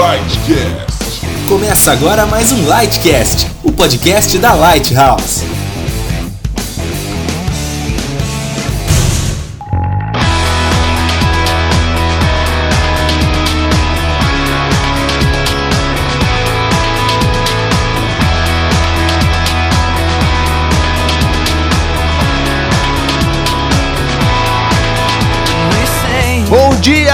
[0.00, 1.26] Lightcast.
[1.46, 5.44] Começa agora mais um Lightcast, o podcast da Lighthouse.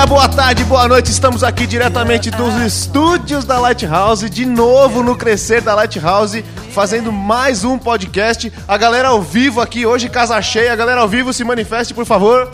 [0.07, 1.11] Boa tarde, boa noite.
[1.11, 7.65] Estamos aqui diretamente dos estúdios da Lighthouse, de novo no Crescer da Lighthouse, fazendo mais
[7.65, 8.53] um podcast.
[8.69, 10.73] A galera ao vivo aqui hoje, casa cheia.
[10.73, 12.51] A galera ao vivo se manifeste, por favor.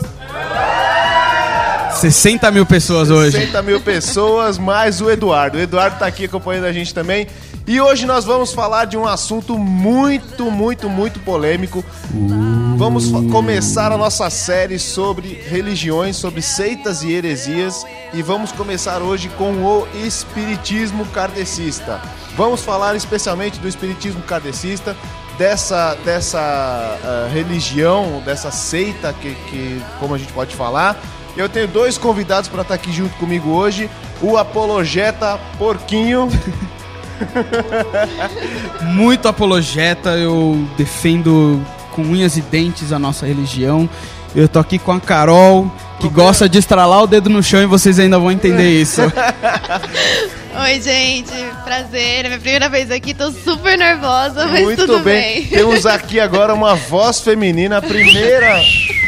[2.03, 3.31] 60 mil pessoas hoje.
[3.31, 5.57] 60 mil pessoas, mais o Eduardo.
[5.57, 7.27] O Eduardo tá aqui acompanhando a gente também.
[7.65, 11.81] E hoje nós vamos falar de um assunto muito, muito, muito polêmico.
[12.75, 17.85] Vamos começar a nossa série sobre religiões, sobre seitas e heresias.
[18.13, 22.01] E vamos começar hoje com o Espiritismo Kardecista.
[22.35, 24.93] Vamos falar especialmente do Espiritismo Kardecista,
[25.37, 31.01] dessa, dessa ah, religião, dessa seita, que, que, como a gente pode falar.
[31.35, 33.89] Eu tenho dois convidados para estar aqui junto comigo hoje.
[34.21, 36.29] O apologeta Porquinho.
[38.81, 41.61] Muito apologeta, eu defendo
[41.93, 43.89] com unhas e dentes a nossa religião.
[44.35, 47.65] Eu tô aqui com a Carol, que gosta de estralar o dedo no chão e
[47.67, 49.01] vocês ainda vão entender isso.
[50.63, 51.31] Oi, gente,
[51.63, 52.25] prazer.
[52.25, 55.41] É minha primeira vez aqui, tô super nervosa, mas Muito tudo bem.
[55.41, 55.47] bem.
[55.47, 58.59] Temos aqui agora uma voz feminina, a primeira,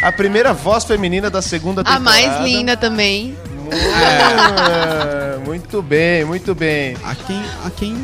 [0.03, 2.03] a primeira voz feminina da segunda A temporada.
[2.03, 3.36] mais linda também.
[3.72, 6.95] Ah, muito bem, muito bem.
[7.03, 7.95] A quem, a quem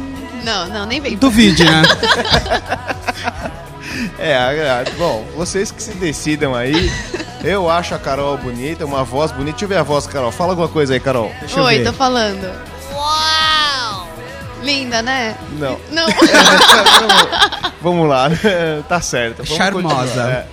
[0.43, 1.15] Não, não, nem vem.
[1.17, 1.81] duvide, né?
[4.19, 6.91] É, bom, vocês que se decidam aí.
[7.43, 9.51] Eu acho a Carol bonita, uma voz bonita.
[9.51, 10.31] Deixa eu ver a voz, Carol.
[10.31, 11.31] Fala alguma coisa aí, Carol.
[11.39, 11.85] Deixa eu Oi, ver.
[11.85, 12.51] tô falando.
[12.93, 14.07] Uau!
[14.61, 15.35] Linda, né?
[15.57, 15.79] Não.
[15.91, 16.05] Não.
[17.81, 18.29] Vamos lá,
[18.87, 19.37] tá certo.
[19.43, 20.21] Vamos Charmosa.
[20.29, 20.45] é.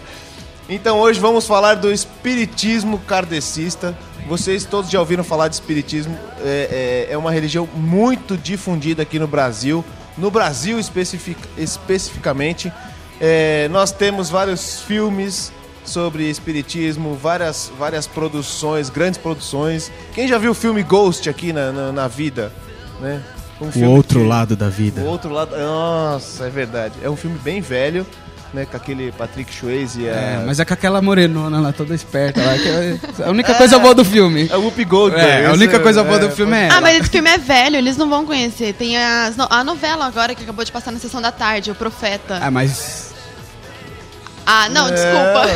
[0.70, 3.96] Então hoje vamos falar do espiritismo kardecista.
[4.26, 6.18] Vocês todos já ouviram falar de espiritismo?
[6.44, 9.82] É, é- é uma religião muito difundida aqui no Brasil.
[10.18, 12.70] No Brasil especific- especificamente,
[13.20, 15.52] é, nós temos vários filmes
[15.84, 19.90] sobre espiritismo, várias, várias produções, grandes produções.
[20.14, 22.52] Quem já viu o filme Ghost aqui na, na, na vida?
[23.00, 23.22] Né?
[23.60, 25.00] Um O outro que- lado da vida.
[25.00, 25.56] o outro lado.
[25.56, 26.94] Nossa, é verdade.
[27.02, 28.06] É um filme bem velho,
[28.54, 28.64] né?
[28.66, 30.12] Com aquele Patrick Swayze e a.
[30.12, 32.56] É, mas é com aquela morenona lá, toda esperta lá.
[32.56, 34.46] que é a única coisa boa do filme.
[34.48, 35.28] É o Whoopi Goldberg.
[35.28, 36.80] É, a única coisa boa é, do filme é Ah, ela.
[36.82, 38.74] mas esse filme é velho, eles não vão conhecer.
[38.74, 42.38] Tem as a novela agora que acabou de passar na sessão da tarde, O Profeta.
[42.40, 43.07] Ah, mas
[44.50, 45.42] Ah, não, desculpa.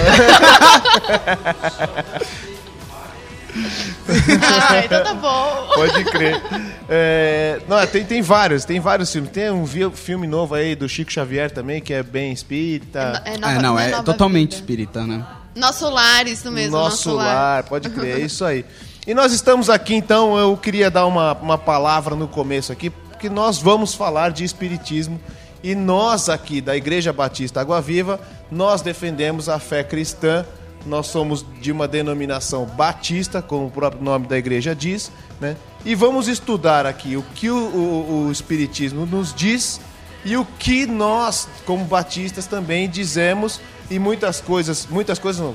[4.42, 5.68] ah, então tá bom.
[5.74, 6.42] Pode crer.
[6.90, 9.30] É, não, é, tem, tem vários, tem vários filmes.
[9.30, 13.22] Tem um filme novo aí do Chico Xavier também, que é bem espírita.
[13.24, 14.60] É, é, nova- não, é Nova totalmente Vida.
[14.60, 15.24] espírita, né?
[15.54, 16.76] Nosso lar, isso mesmo.
[16.76, 18.62] Nosso lar, pode crer, é isso aí.
[19.06, 23.30] E nós estamos aqui, então, eu queria dar uma, uma palavra no começo aqui, porque
[23.30, 25.18] nós vamos falar de espiritismo.
[25.62, 30.44] E nós aqui, da Igreja Batista Água Viva, nós defendemos a fé cristã.
[30.84, 35.56] Nós somos de uma denominação batista, como o próprio nome da igreja diz, né?
[35.84, 39.80] E vamos estudar aqui o que o, o- o Espiritismo nos diz
[40.24, 43.60] e o que nós, como batistas, também dizemos.
[43.88, 45.54] E muitas coisas, muitas coisas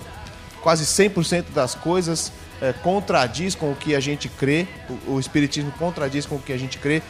[0.62, 2.32] quase 100% das coisas
[2.62, 4.66] é, contradiz com o que a gente crê,
[5.08, 7.02] o, o Espiritismo contradiz com o que a gente crê.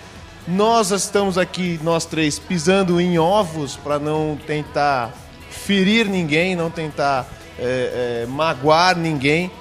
[0.47, 5.13] Nós estamos aqui, nós três, pisando em ovos para não tentar
[5.49, 7.27] ferir ninguém, não tentar
[7.59, 9.51] é, é, magoar ninguém,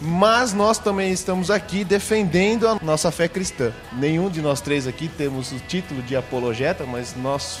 [0.00, 3.70] mas nós também estamos aqui defendendo a nossa fé cristã.
[3.92, 7.58] Nenhum de nós três aqui temos o título de apologeta, mas nós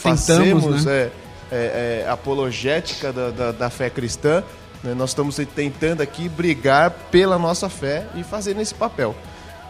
[0.00, 0.92] Tentamos, fazemos né?
[0.92, 1.10] é,
[1.50, 4.44] é, é, apologética da, da, da fé cristã.
[4.80, 4.94] né?
[4.94, 9.16] Nós estamos tentando aqui brigar pela nossa fé e fazendo esse papel.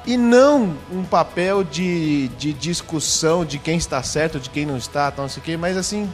[0.07, 5.11] E não um papel de, de discussão de quem está certo, de quem não está,
[5.11, 6.09] tal, não sei o quê, mas assim,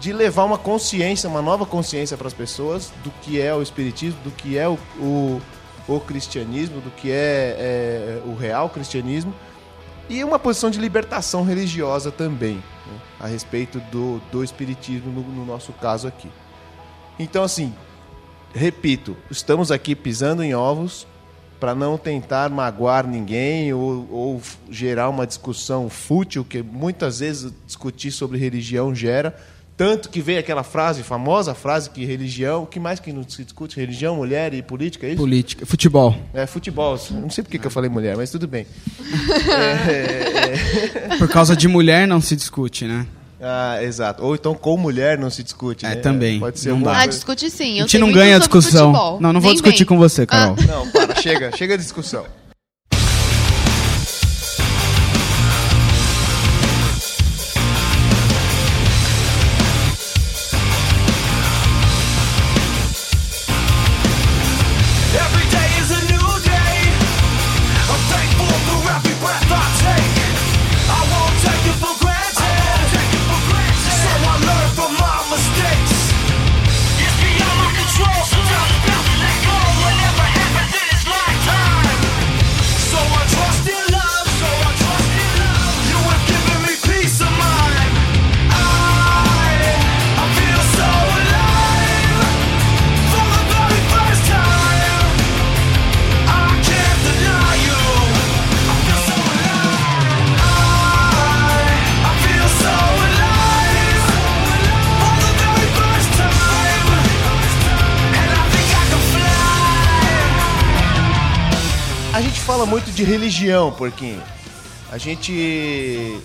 [0.00, 4.18] de levar uma consciência, uma nova consciência para as pessoas do que é o espiritismo,
[4.24, 5.40] do que é o, o,
[5.86, 9.32] o cristianismo, do que é, é, o real cristianismo
[10.08, 15.46] e uma posição de libertação religiosa também, né, a respeito do, do espiritismo no, no
[15.46, 16.28] nosso caso aqui.
[17.16, 17.72] Então, assim,
[18.52, 21.06] repito, estamos aqui pisando em ovos
[21.60, 28.10] para não tentar magoar ninguém ou, ou gerar uma discussão fútil que muitas vezes discutir
[28.10, 29.36] sobre religião gera
[29.80, 33.42] Tanto que veio aquela frase, famosa frase que religião, o que mais que não se
[33.42, 33.80] discute?
[33.80, 35.16] Religião, mulher e política, é isso?
[35.16, 36.14] Política, futebol.
[36.34, 37.00] É, futebol.
[37.12, 38.66] Não sei por que que eu falei mulher, mas tudo bem.
[39.88, 43.06] É, é, Por causa de mulher não se discute, né?
[43.42, 44.22] Ah, exato.
[44.24, 45.96] Ou então com mulher não se discute, É, né?
[45.96, 46.38] também.
[46.38, 46.98] Pode ser Não uma dá.
[47.00, 47.64] Ah, discute sim.
[47.74, 48.92] A Eu gente sei não ganha a discussão.
[48.92, 49.20] futebol.
[49.20, 49.86] Não, não vou Nem discutir vem.
[49.86, 50.56] com você, Carol.
[50.66, 52.24] Não, para, chega, chega de discussão.
[113.00, 114.22] De religião, porquinho.
[114.92, 116.20] A gente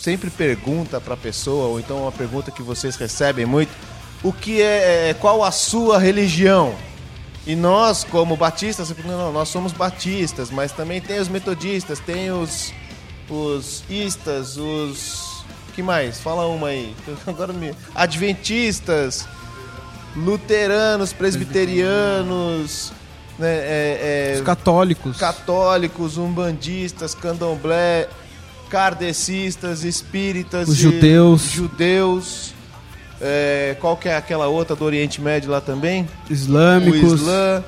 [0.00, 3.70] sempre pergunta pra pessoa, ou então uma pergunta que vocês recebem muito,
[4.22, 6.74] o que é, é- qual a sua religião?
[7.46, 12.72] E nós, como batistas, não, nós somos batistas, mas também tem os metodistas, tem os
[13.28, 15.44] os istas, os
[15.74, 16.20] que mais?
[16.20, 16.94] Fala uma aí.
[17.26, 19.28] Agora me adventistas,
[20.16, 22.92] luteranos, presbiterianos,
[23.38, 25.16] né, é- é, Os católicos.
[25.16, 28.08] católicos, umbandistas, candomblé,
[28.70, 31.42] kardecistas, espíritas, Os judeus.
[31.42, 32.54] judeus.
[33.20, 36.06] é, qual que é aquela outra do Oriente Médio lá também?
[36.28, 37.12] Islâmicos.
[37.12, 37.64] O Islã.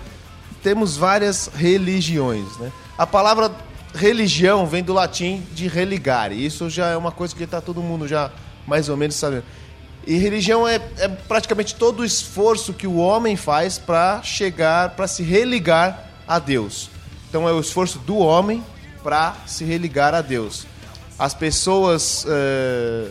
[0.63, 2.73] Temos várias religiões, né?
[2.99, 3.51] A palavra
[3.95, 6.45] religião vem do latim de religare.
[6.45, 8.31] Isso já é uma coisa que está todo mundo já
[8.67, 9.45] mais ou menos sabendo.
[10.07, 15.09] E religião é, é praticamente todo o esforço que o homem faz para chegar, para
[15.09, 16.89] se religar a Deus.
[17.29, 18.63] Então é o esforço do homem
[19.03, 20.65] para se religar a Deus.
[21.19, 23.09] As pessoas eh,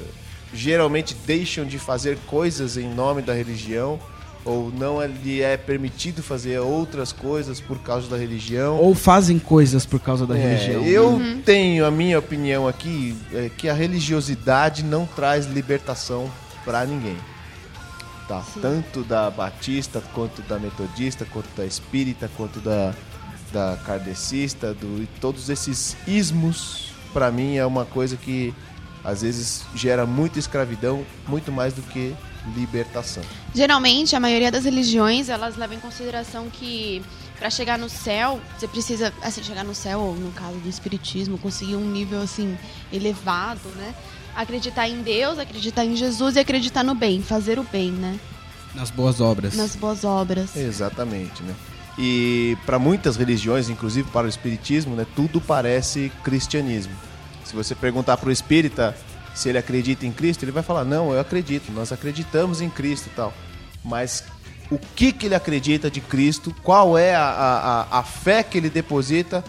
[0.54, 4.00] geralmente deixam de fazer coisas em nome da religião
[4.46, 8.78] ou não lhe é permitido fazer outras coisas por causa da religião.
[8.78, 10.86] Ou fazem coisas por causa da É, religião.
[10.86, 16.30] eu tenho a minha opinião aqui é que a religiosidade não traz libertação
[16.66, 17.18] para ninguém.
[18.28, 18.44] Tá?
[18.60, 22.94] Tanto da batista, quanto da metodista, quanto da espírita, quanto da,
[23.54, 28.54] da kardecista, do, e todos esses ismos, para mim, é uma coisa que
[29.04, 32.16] às vezes gera muita escravidão, muito mais do que
[32.56, 33.24] libertação.
[33.54, 37.04] Geralmente, a maioria das religiões, elas levam em consideração que
[37.38, 41.38] para chegar no céu, você precisa, assim, chegar no céu, ou no caso do espiritismo,
[41.38, 42.58] conseguir um nível, assim,
[42.92, 43.94] elevado, né?
[44.36, 48.20] Acreditar em Deus, acreditar em Jesus e acreditar no bem, fazer o bem, né?
[48.74, 49.56] Nas boas obras.
[49.56, 50.56] Nas boas obras.
[50.56, 51.54] Exatamente, né?
[51.98, 56.92] E para muitas religiões, inclusive para o espiritismo, né, tudo parece cristianismo.
[57.46, 58.94] Se você perguntar para o espírita
[59.34, 61.72] se ele acredita em Cristo, ele vai falar: "Não, eu acredito.
[61.72, 63.34] Nós acreditamos em Cristo e tal".
[63.84, 64.24] Mas
[64.70, 66.54] o que que ele acredita de Cristo?
[66.64, 67.22] Qual é a,
[67.90, 69.42] a- a fé que ele deposita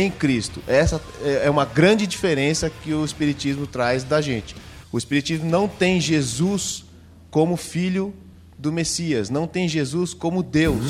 [0.00, 0.62] em Cristo?
[0.66, 4.54] Essa é é uma grande diferença que o espiritismo traz da gente.
[4.92, 6.84] O espiritismo não tem Jesus
[7.30, 8.14] como filho
[8.58, 10.86] do Messias, não tem Jesus como Deus.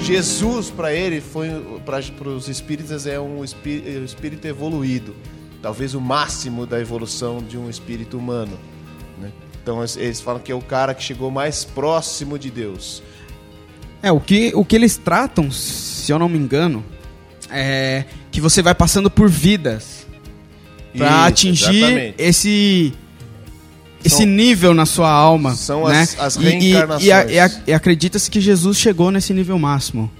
[0.00, 1.48] Jesus para ele foi
[1.84, 5.14] para os espíritas é um espí- é um espírito evoluído,
[5.62, 8.58] talvez o máximo da evolução de um espírito humano.
[9.62, 13.02] Então eles- falam que é o cara que chegou mais próximo de Deus.
[14.02, 16.84] É, o que, o que eles tratam, se eu não me engano,
[17.50, 20.04] é que você vai passando por vidas
[20.92, 22.14] Isso, atingir exatamente.
[22.18, 22.92] esse
[24.04, 25.54] esse São- nível na sua alma.
[25.54, 26.00] São né?
[26.00, 27.04] as- as reencarnações.
[27.06, 30.10] E, e e acredita-se que Jesus chegou nesse nível máximo.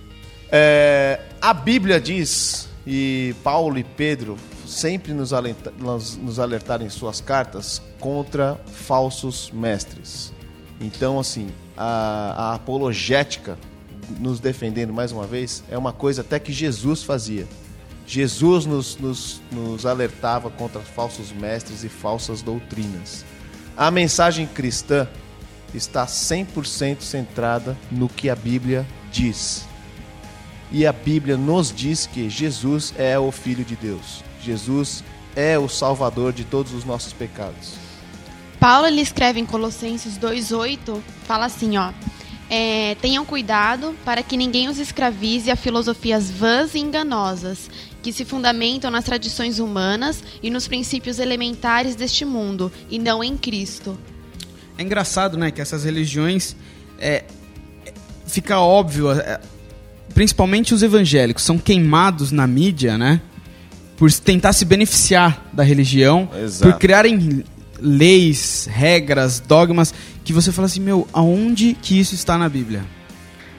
[0.53, 4.37] É, a Bíblia diz, e Paulo e Pedro
[4.73, 10.33] sempre nos, alenta- nos- alertaram em suas cartas contra falsos mestres.
[10.81, 13.57] Então, assim, a, a apologética,
[14.19, 17.47] nos defendendo mais uma vez, é uma coisa até que Jesus fazia.
[18.07, 23.25] Jesus nos, nos, nos alertava contra falsos mestres e falsas doutrinas.
[23.76, 25.07] A mensagem cristã
[25.73, 29.67] está 100% centrada no que a Bíblia diz.
[30.73, 34.25] E a Bíblia nos diz que Jesus é o Filho de Deus.
[34.43, 35.05] Jesus
[35.37, 37.75] é o Salvador de todos os nossos pecados.
[38.59, 41.93] Paulo ele escreve em Colossenses 2:8, fala assim, ó:
[42.49, 47.71] é, tenham cuidado para que ninguém os escravize a filosofias vãs e enganosas,
[48.02, 53.37] que se fundamentam nas tradições humanas e nos princípios elementares deste mundo, e não em
[53.37, 53.99] Cristo.
[54.76, 56.55] É engraçado, né, que essas religiões
[56.99, 57.25] é,
[57.87, 57.93] é,
[58.26, 59.41] fica óbvio, é,
[60.12, 63.21] principalmente os evangélicos são queimados na mídia, né,
[63.97, 66.73] por tentar se beneficiar da religião, Exato.
[66.73, 67.45] por criarem
[67.81, 69.92] leis, regras, dogmas
[70.25, 72.85] que você fala assim, meu, aonde que isso está na Bíblia?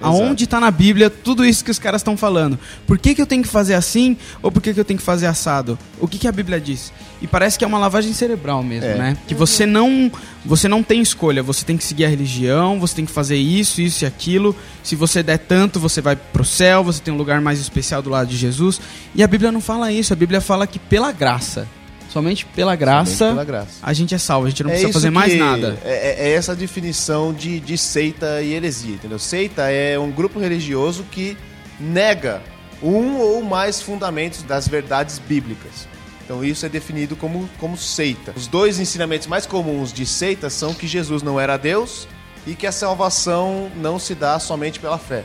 [0.07, 2.57] Aonde está na Bíblia tudo isso que os caras estão falando?
[2.85, 5.05] Por que, que eu tenho que fazer assim ou por que, que eu tenho que
[5.05, 5.77] fazer assado?
[5.99, 6.91] O que, que a Bíblia diz?
[7.21, 8.95] E parece que é uma lavagem cerebral mesmo, É.
[8.95, 9.17] né?
[9.27, 10.11] Que você não,
[10.45, 13.81] você não tem escolha, você tem que seguir a religião, você tem que fazer isso,
[13.81, 14.53] isso e aquilo.
[14.83, 18.09] Se você der tanto, você vai pro céu, você tem um lugar mais especial do
[18.09, 18.81] lado de Jesus.
[19.15, 21.65] E a Bíblia não fala isso, a Bíblia fala que pela graça,
[22.13, 23.79] somente pela graça, Somente pela graça.
[23.81, 25.77] a gente é salvo, a gente não É precisa fazer mais nada.
[25.83, 29.17] É, é essa definição de, de seita e heresia, entendeu?
[29.17, 31.35] Seita é um grupo religioso que
[31.79, 32.41] nega
[32.81, 35.87] um ou mais fundamentos das verdades bíblicas.
[36.23, 38.33] Então isso é definido como, como seita.
[38.35, 42.07] Os dois ensinamentos mais comuns de seita são que Jesus não era Deus
[42.45, 45.23] e que a salvação não se dá somente pela fé.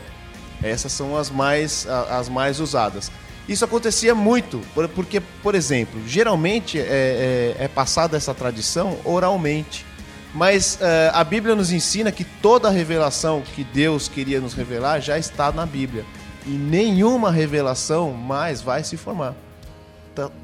[0.61, 3.11] Essas são as mais, as mais usadas.
[3.49, 9.85] Isso acontecia muito, por- porque, por exemplo, geralmente é, é, é passada essa tradição oralmente.
[10.33, 15.01] Mas é, a Bíblia nos ensina que toda a revelação que Deus queria nos revelar
[15.01, 16.05] já está na Bíblia.
[16.45, 19.33] E nenhuma revelação mais vai se formar.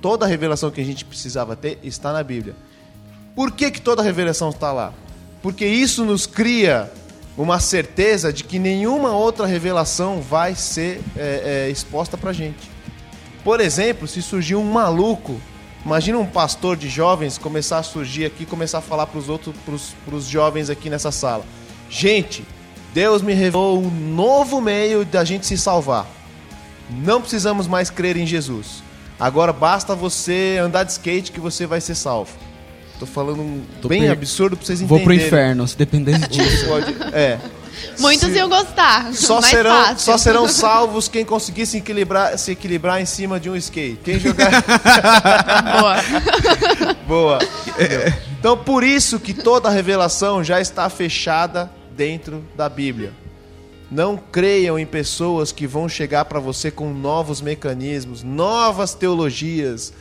[0.01, 2.55] Toda a revelação que a gente precisava ter está na Bíblia.
[3.35, 4.93] Por que, que toda a revelação está lá?
[5.43, 6.91] Porque isso nos cria
[7.37, 12.71] uma certeza de que nenhuma outra revelação vai ser é, é, exposta para gente.
[13.45, 15.39] Por exemplo, se surgir um maluco,
[15.85, 19.55] imagina um pastor de jovens começar a surgir aqui, começar a falar para os outros,
[20.03, 21.45] para os jovens aqui nessa sala.
[21.89, 22.43] Gente,
[22.93, 26.05] Deus me revelou um novo meio da gente se salvar.
[26.89, 28.83] Não precisamos mais crer em Jesus.
[29.19, 32.31] Agora basta você andar de skate que você vai ser salvo.
[32.99, 35.19] Tô falando um Tô bem per- absurdo para vocês Vou entenderem.
[35.19, 36.65] pro inferno, se dependesse disso.
[36.67, 37.37] Pode- é.
[37.99, 39.13] Muitos Se- iam gostar.
[39.13, 39.99] Só serão, fácil.
[39.99, 43.99] só serão salvos quem conseguir se equilibrar, se equilibrar em cima de um skate.
[44.03, 44.51] Quem jogar.
[45.79, 45.95] Boa.
[47.07, 47.39] Boa.
[48.39, 53.13] Então, por isso que toda a revelação já está fechada dentro da Bíblia.
[53.89, 59.93] Não creiam em pessoas que vão chegar para você com novos mecanismos, novas teologias.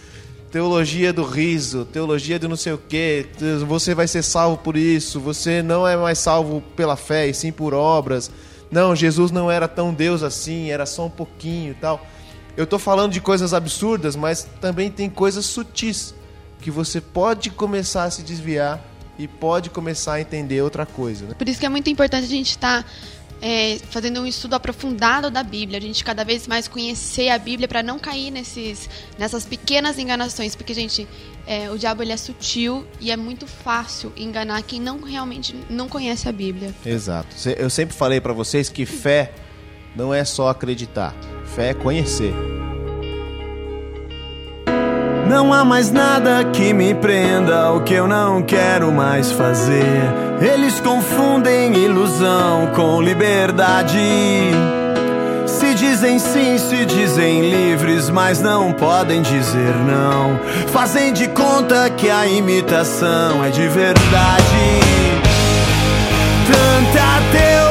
[0.55, 3.27] Teologia do riso, teologia do não sei o quê.
[3.67, 5.19] Você vai ser salvo por isso.
[5.19, 8.31] Você não é mais salvo pela fé, e sim por obras.
[8.71, 12.07] Não, Jesus não era tão Deus assim, era só um pouquinho e tal.
[12.57, 16.15] Eu tô falando de coisas absurdas, mas também tem coisas sutis
[16.61, 18.81] que você pode começar a se desviar
[19.19, 21.27] e pode começar a entender outra coisa.
[21.27, 21.35] Né?
[21.37, 22.87] Por isso que é muito importante a gente estar
[23.45, 27.69] é, fazendo um estudo aprofundado da Bíblia, a gente cada vez mais conhecer a Bíblia
[27.69, 31.07] para não cair nesses, nessas pequenas enganações, porque gente,
[31.47, 35.91] é, o diabo ele é sutil e é muito fácil enganar quem não realmente não
[35.91, 36.75] conhece a Bíblia.
[36.87, 37.37] Exato.
[37.59, 39.35] Eu sempre falei pra vocês que fé
[39.95, 42.33] não é só acreditar, fé é conhecer.
[45.29, 50.03] Não há mais nada que me prenda ao que eu não quero mais fazer.
[50.41, 53.99] Eles confundem ilusão com liberdade.
[55.47, 60.39] Se dizem sim, se dizem livres, mas não podem dizer não.
[60.69, 64.45] Fazem de conta que a imitação é de verdade.
[66.47, 67.64] Tanta teoria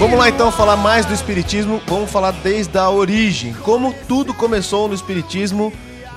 [0.00, 1.80] Vamos lá então falar mais do Espiritismo.
[1.86, 3.52] Vamos falar desde a origem.
[3.52, 5.72] Como tudo começou no Espiritismo.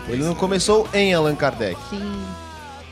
[0.08, 1.78] Ele não começou em Allan Kardec.
[1.90, 2.22] Sim.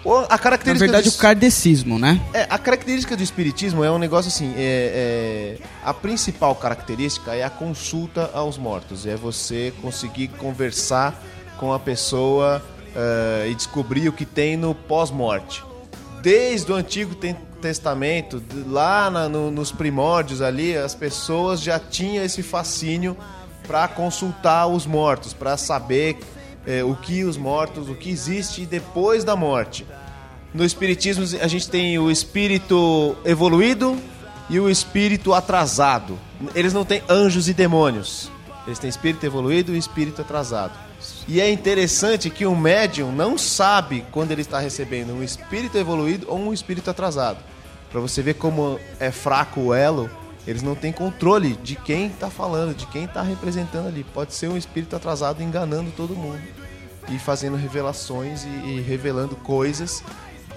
[0.03, 1.13] O- A Na característica verdade, do...
[1.15, 2.19] o kardecismo, né?
[2.33, 7.43] É, a característica do espiritismo é um negócio assim, é, é- a principal característica é
[7.43, 11.21] a consulta aos mortos, é você conseguir conversar
[11.57, 12.63] com a pessoa
[12.95, 15.63] eh, e descobrir o que tem no pós-morte.
[16.23, 22.23] Desde o Antigo Te- Testamento, lá na- no- nos primórdios ali, as pessoas já tinham
[22.25, 23.15] esse fascínio
[23.67, 26.17] para consultar os mortos, para saber
[26.67, 29.85] eh, o que os mortos, o que existe depois da morte.
[30.53, 33.97] No espiritismo a gente tem o espírito evoluído
[34.49, 36.19] e o espírito atrasado.
[36.53, 38.29] Eles não têm anjos e demônios.
[38.67, 40.73] Eles têm espírito evoluído e espírito atrasado.
[41.27, 46.25] E é interessante que o médium não sabe quando ele está recebendo um espírito evoluído
[46.29, 47.37] ou um espírito atrasado.
[47.91, 50.09] Para você ver como é fraco o elo,
[50.47, 54.03] eles não têm controle de quem está falando, de quem está representando ali.
[54.03, 56.41] Pode ser um espírito atrasado enganando todo mundo
[57.09, 60.03] e fazendo revelações e, e revelando coisas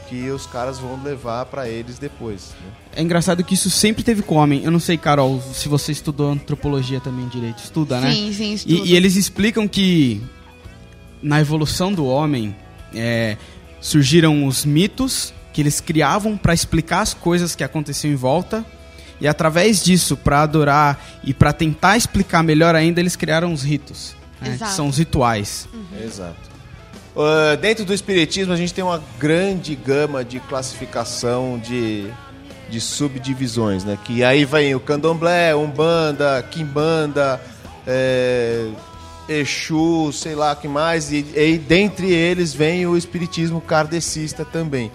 [0.09, 2.51] que os caras vão levar para eles depois.
[2.61, 2.73] né?
[2.97, 4.63] É engraçado que isso sempre teve com homem.
[4.63, 7.59] Eu não sei, Carol, se você estudou antropologia também direito.
[7.59, 8.13] Estuda, né?
[8.13, 8.87] Sim, sim, estudo.
[8.87, 10.23] E, e eles explicam que
[11.25, 12.55] na evolução do homem
[12.95, 13.37] é,
[13.81, 18.65] surgiram os mitos que eles criavam para explicar as coisas que aconteciam em volta.
[19.21, 24.15] E através disso, para adorar e para tentar explicar melhor ainda, eles criaram os ritos.
[24.41, 24.59] né?
[24.59, 25.67] Que são os rituais.
[26.05, 26.55] Exato.
[27.17, 32.11] Ah, dentro do espiritismo a gente tem uma grande gama de classificação de,
[32.69, 33.97] de subdivisões, né?
[34.05, 37.41] Que aí vem o candomblé, umbanda, quimbanda,
[37.87, 38.69] é,
[39.29, 44.91] exu, sei lá que mais, e, e dentre eles vem o espiritismo kardecista também.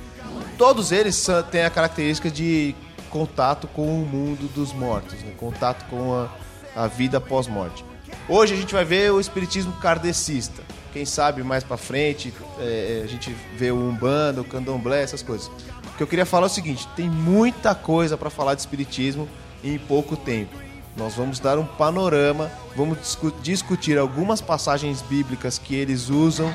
[0.57, 2.75] Todos eles têm a característica de
[3.09, 5.33] contato com o mundo dos mortos, né?
[5.37, 6.29] contato com a,
[6.75, 7.83] a vida pós-morte.
[8.27, 10.61] Hoje a gente vai ver o espiritismo kardecista.
[10.93, 15.47] Quem sabe mais pra frente é, a gente vê o umbanda, o candomblé, essas coisas.
[15.47, 19.27] O que eu queria falar é o seguinte: tem muita coisa para falar de espiritismo
[19.63, 20.68] em pouco tempo.
[20.99, 26.53] Nós vamos dar um panorama, vamos discu- discutir algumas passagens bíblicas que eles usam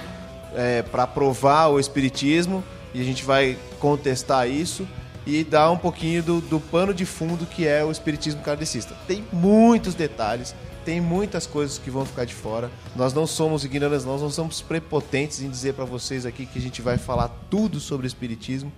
[0.93, 4.87] para provar o espiritismo e a gente vai contestar isso
[5.27, 8.95] e dar um pouquinho do, do pano de fundo que é o espiritismo kardecista.
[9.09, 12.71] Tem muitos detalhes, tem muitas coisas que vão ficar de fora.
[12.95, 16.63] Nós não somos ignorantes, nós não somos prepotentes em dizer para vocês aqui que a
[16.63, 18.71] gente vai falar tudo sobre o espiritismo,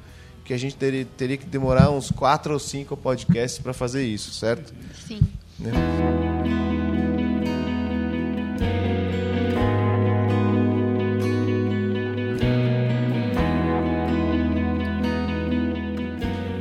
[0.44, 4.32] que a gente teria, teria que demorar uns quatro ou cinco podcasts para fazer isso,
[4.32, 4.72] certo?
[5.08, 5.20] Sim.
[5.58, 5.72] Né?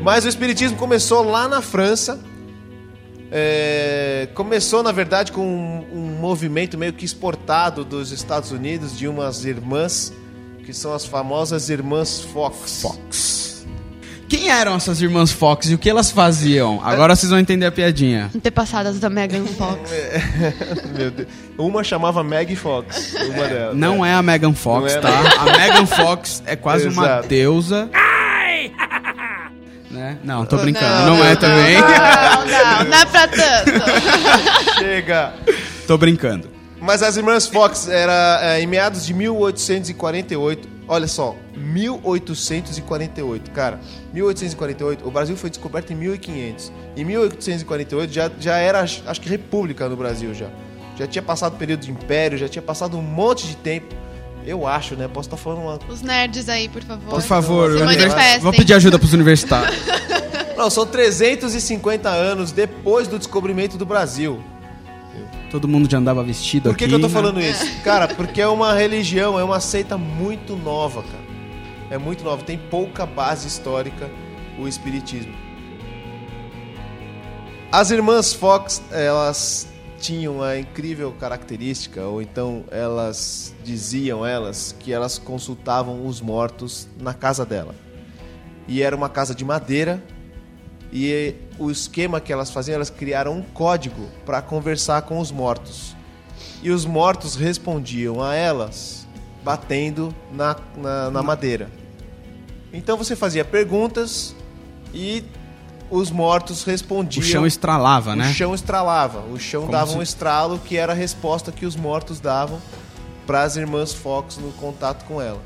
[0.06, 2.20] Mas o espiritismo começou lá na França.
[3.32, 9.08] É, começou, na verdade, com um, um movimento meio que exportado dos Estados Unidos de
[9.08, 10.14] umas irmãs,
[10.64, 12.84] que são as famosas irmãs Fox.
[12.84, 13.35] Fox.
[14.46, 16.80] Quem eram essas irmãs Fox e o que elas faziam?
[16.84, 18.30] Agora vocês vão entender a piadinha.
[18.36, 19.90] Antepassadas da Megan Fox.
[20.96, 21.28] Meu Deus.
[21.58, 23.16] Uma chamava Maggie Fox.
[23.16, 23.76] Uma delas.
[23.76, 25.20] Não é a Megan Fox, Não é, tá?
[25.40, 27.28] A Megan Fox é quase uma Exato.
[27.28, 27.90] deusa.
[29.90, 30.20] Né?
[30.24, 30.94] Não, tô brincando.
[30.94, 31.82] Não, Não, é não, também.
[31.82, 34.78] Não, não, não é pra tanto.
[34.78, 35.34] Chega.
[35.88, 36.52] tô brincando.
[36.80, 40.75] Mas as irmãs Fox era é, em meados de 1848.
[40.88, 43.80] Olha só, 1848, cara.
[44.14, 46.72] 1848, o Brasil foi descoberto em 1500.
[46.96, 50.48] Em 1848 já, já era, acho que república no Brasil já.
[50.98, 53.94] Já tinha passado o período de império, já tinha passado um monte de tempo.
[54.46, 55.08] Eu acho, né?
[55.08, 57.10] Posso estar falando uma Os nerds aí, por favor.
[57.10, 58.40] Por favor, Se manifestem.
[58.42, 59.76] vou pedir ajuda pros universitários.
[60.56, 64.42] Não, são 350 anos depois do descobrimento do Brasil.
[65.50, 66.90] Todo mundo já andava vestido Por que, aqui.
[66.90, 67.14] que eu tô né?
[67.14, 67.82] falando isso?
[67.84, 71.26] Cara, porque é uma religião, é uma seita muito nova, cara.
[71.90, 74.10] É muito nova, tem pouca base histórica
[74.58, 75.34] o espiritismo.
[77.72, 79.68] As irmãs Fox, elas
[80.00, 87.14] tinham a incrível característica, ou então elas diziam elas que elas consultavam os mortos na
[87.14, 87.76] casa dela.
[88.68, 90.04] E era uma casa de madeira
[90.98, 95.94] e o esquema que elas faziam, elas criaram um código para conversar com os mortos.
[96.64, 99.06] E os mortos respondiam a elas
[99.44, 101.70] batendo na, na, na madeira.
[102.72, 104.34] Então você fazia perguntas
[104.94, 105.24] e
[105.92, 107.24] os mortos O respondiam.
[107.24, 108.30] chão estralava, né?
[108.30, 109.20] O chão estralava.
[109.32, 112.60] O chão Como dava se- um estralo que era a resposta que os mortos davam
[113.28, 115.42] para as irmãs Fox no contato com ela.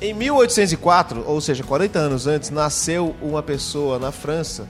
[0.00, 4.66] Em 1804, ou seja, 40 anos antes, nasceu uma pessoa na França.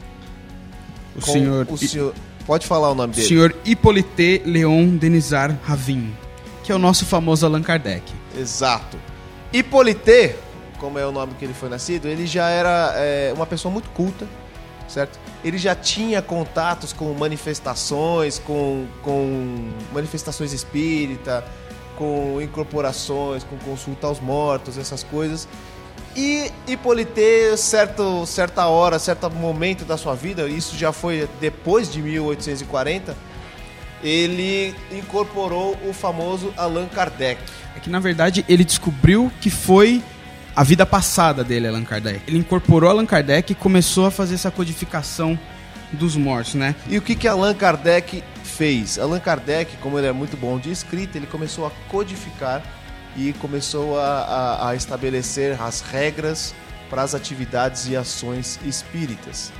[1.17, 2.15] O senhor, o senhor-
[2.47, 3.29] Pode falar o nome o dele.
[3.29, 6.15] senhor Hippolyte Léon Denisard Ravin,
[6.65, 8.11] que é o nosso famoso Allan Kardec.
[8.39, 8.97] Exato.
[9.53, 10.35] Hippolyte,
[10.79, 13.91] como é o nome que ele foi nascido, ele já era é, uma pessoa muito
[13.91, 14.27] culta,
[14.89, 15.19] certo?
[15.45, 21.45] Ele já tinha contatos com manifestações, com, com manifestações espírita,
[21.99, 25.49] com incorporações, com consulta aos mortos, essas coisas.
[26.17, 32.01] E Hippolyte, certo, certa hora, certo momento da sua vida, isso já foi depois de
[32.01, 33.17] 1840,
[34.03, 37.41] ele incorporou o famoso Allan Kardec.
[37.77, 40.03] É que na verdade ele descobriu que foi
[40.55, 42.21] a vida passada dele, Allan Kardec.
[42.27, 45.39] Ele incorporou Allan Kardec e começou a fazer essa codificação
[45.93, 46.75] dos mortos, né?
[46.89, 48.23] E o que, que Allan Kardec
[48.59, 48.99] fez?
[48.99, 52.61] Allan Kardec, como ele é muito bom de escrita, ele começou a codificar
[53.17, 56.53] e começou a, a- a estabelecer as regras
[56.91, 59.53] para as atividades e ações espíritas.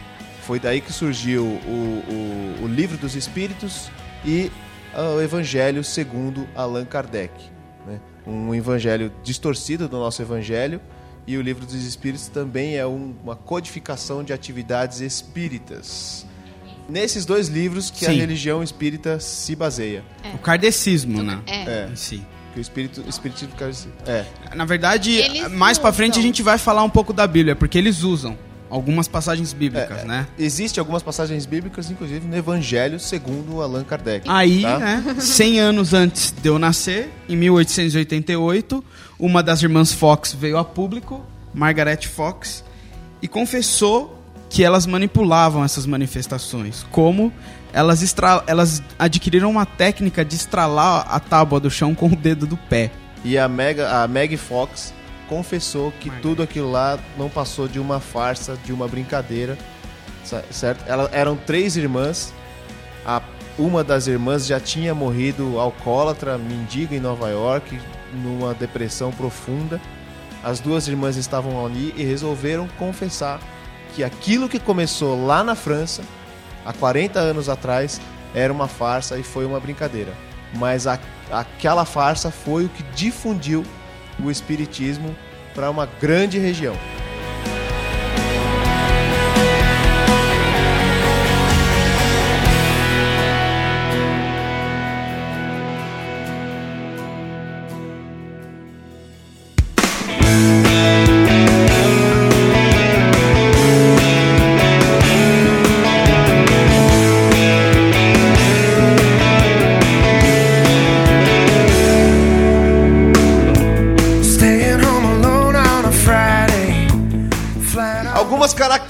[0.43, 2.03] Foi daí que surgiu o,
[2.59, 3.89] o- o Livro dos Espíritos
[4.25, 4.51] e
[4.93, 7.33] ah, o Evangelho segundo Allan Kardec.
[7.87, 8.01] né?
[8.27, 10.81] Um evangelho distorcido do nosso evangelho
[11.27, 16.27] e o Livro dos Espíritos também é um- uma codificação de atividades espíritas.
[16.89, 18.17] Nesses dois livros que a Sim.
[18.19, 20.03] religião espírita se baseia.
[20.35, 21.41] O kardecismo, né?
[21.47, 21.55] É.
[21.85, 21.89] É.
[21.93, 22.23] Em si.
[22.55, 24.25] Que o espírito, o espiritismo dizer- é.
[24.55, 27.77] Na verdade, Eles mais pra frente a gente vai falar um pouco da Bíblia, porque
[27.77, 28.39] eles usam
[28.71, 30.27] algumas passagens bíblicas, É, né?
[30.39, 34.27] Existem algumas passagens bíblicas, inclusive no Evangelho segundo Allan Kardec.
[34.29, 34.79] Aí, tá?
[34.79, 38.83] né, 100 anos antes de eu nascer, em 1888,
[39.19, 41.25] uma das irmãs Fox veio a público,
[41.55, 42.65] Margaret Fox,
[43.23, 44.18] e confessou
[44.51, 46.87] que elas manipulavam essas manifestações.
[46.91, 47.33] Como
[47.73, 52.47] elas, estra- elas adquiriram uma técnica de estralar a tábua do chão com o dedo
[52.47, 52.91] do pé.
[53.25, 54.95] E a, Mega, a Meg Fox
[55.29, 59.59] confessou que tudo aquilo lá não passou de uma farsa, de uma brincadeira,
[60.51, 60.85] certo?
[60.87, 62.33] Elas eram três irmãs.
[63.05, 63.21] A,
[63.59, 67.79] uma das irmãs já tinha morrido alcoólatra, mendiga em Nova York,
[68.23, 69.81] numa depressão profunda.
[70.43, 73.41] As duas irmãs estavam ali e resolveram confessar
[73.95, 76.03] que aquilo que começou lá na França,
[76.65, 78.01] há 40 anos atrás,
[78.35, 80.13] era uma farsa e foi uma brincadeira.
[80.55, 80.99] Mas a-
[81.31, 83.65] aquela farsa foi o que difundiu
[84.23, 85.15] o espiritismo
[85.55, 86.77] para uma grande região.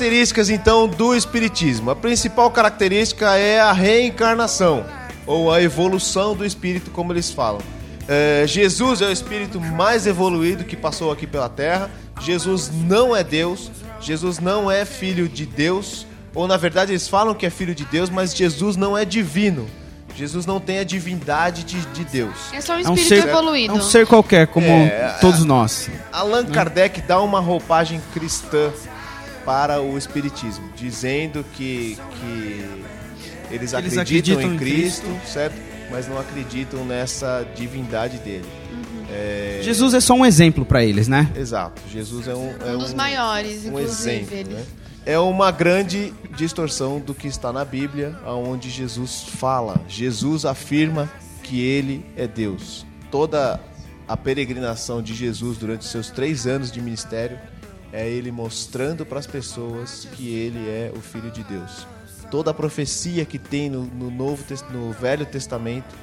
[0.09, 1.91] Características então do espiritismo.
[1.91, 4.85] A principal característica é a reencarnação
[5.27, 7.61] ou a evolução do espírito, como eles falam.
[8.09, 11.91] É, Jesus é o espírito mais evoluído que passou aqui pela Terra.
[12.23, 13.71] Jesus não é Deus.
[14.01, 16.07] Jesus não é filho de Deus.
[16.35, 19.69] Ou na verdade eles falam que é filho de Deus, mas Jesus não é divino.
[20.17, 22.35] Jesus não tem a divindade de, de Deus.
[22.53, 23.75] É só um É um espírito ser, evoluído.
[23.75, 25.91] é um ser qualquer, como É, todos nós.
[26.11, 28.73] Allan Kardec dá uma roupagem cristã
[29.49, 32.65] para o espiritismo, dizendo que, que
[33.51, 35.57] eles, Eles acreditam, acreditam em em Cristo, certo?
[35.91, 38.45] Mas não acreditam nessa divindade dele.
[39.11, 41.33] É, Jesus é só um exemplo pra eles, né?
[41.35, 41.81] Exato.
[41.91, 44.53] Jesus é um, é Um dos maiores, um exemplo, ele.
[44.53, 44.63] né?
[45.07, 49.81] É uma grande distorção do que está na Bíblia, onde Jesus fala.
[49.89, 51.11] Jesus afirma
[51.43, 52.85] que ele é Deus.
[53.11, 53.59] Toda
[54.07, 57.39] a peregrinação de Jesus durante os seus três anos de ministério
[57.93, 61.87] é ele mostrando para as pessoas que ele é o Filho de Deus.
[62.31, 65.97] Toda a profecia que tem no, no Novo no Velho Testamento,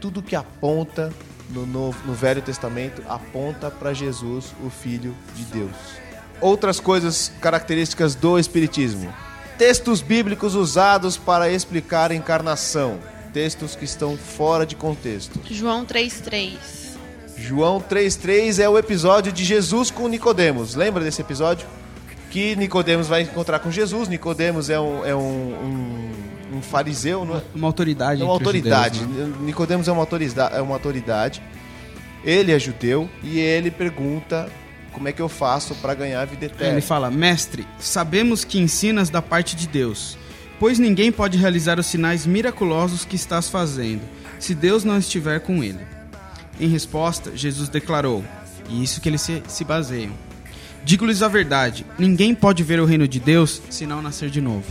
[0.00, 1.12] tudo que aponta
[1.50, 5.76] no, Novo, no Velho Testamento aponta para Jesus, o Filho de Deus.
[6.40, 9.12] Outras coisas características do Espiritismo:
[9.56, 12.98] textos bíblicos usados para explicar a encarnação,
[13.32, 15.40] textos que estão fora de contexto.
[15.50, 16.87] João 3,3.
[17.40, 20.74] João 3,3 é o episódio de Jesus com Nicodemos.
[20.74, 21.66] Lembra desse episódio?
[22.30, 24.08] Que Nicodemos vai encontrar com Jesus.
[24.08, 27.42] Nicodemos é um, é um, um, um fariseu, não é?
[27.54, 28.20] Uma autoridade.
[28.20, 28.98] É uma autoridade.
[28.98, 29.36] judeus, né?
[29.42, 31.40] Nicodemos é uma autoridade, é uma autoridade.
[32.24, 34.50] Ele é judeu e ele pergunta
[34.92, 36.72] como é que eu faço para ganhar a vida eterna.
[36.72, 40.18] Ele fala: Mestre, sabemos que ensinas da parte de Deus,
[40.58, 44.02] pois ninguém pode realizar os sinais miraculosos que estás fazendo,
[44.40, 45.97] se Deus não estiver com ele.
[46.60, 48.24] Em resposta, Jesus declarou,
[48.68, 50.12] e isso que eles se, se baseiam:
[50.84, 54.66] Digo-lhes a verdade, ninguém pode ver o reino de Deus se não nascer de novo.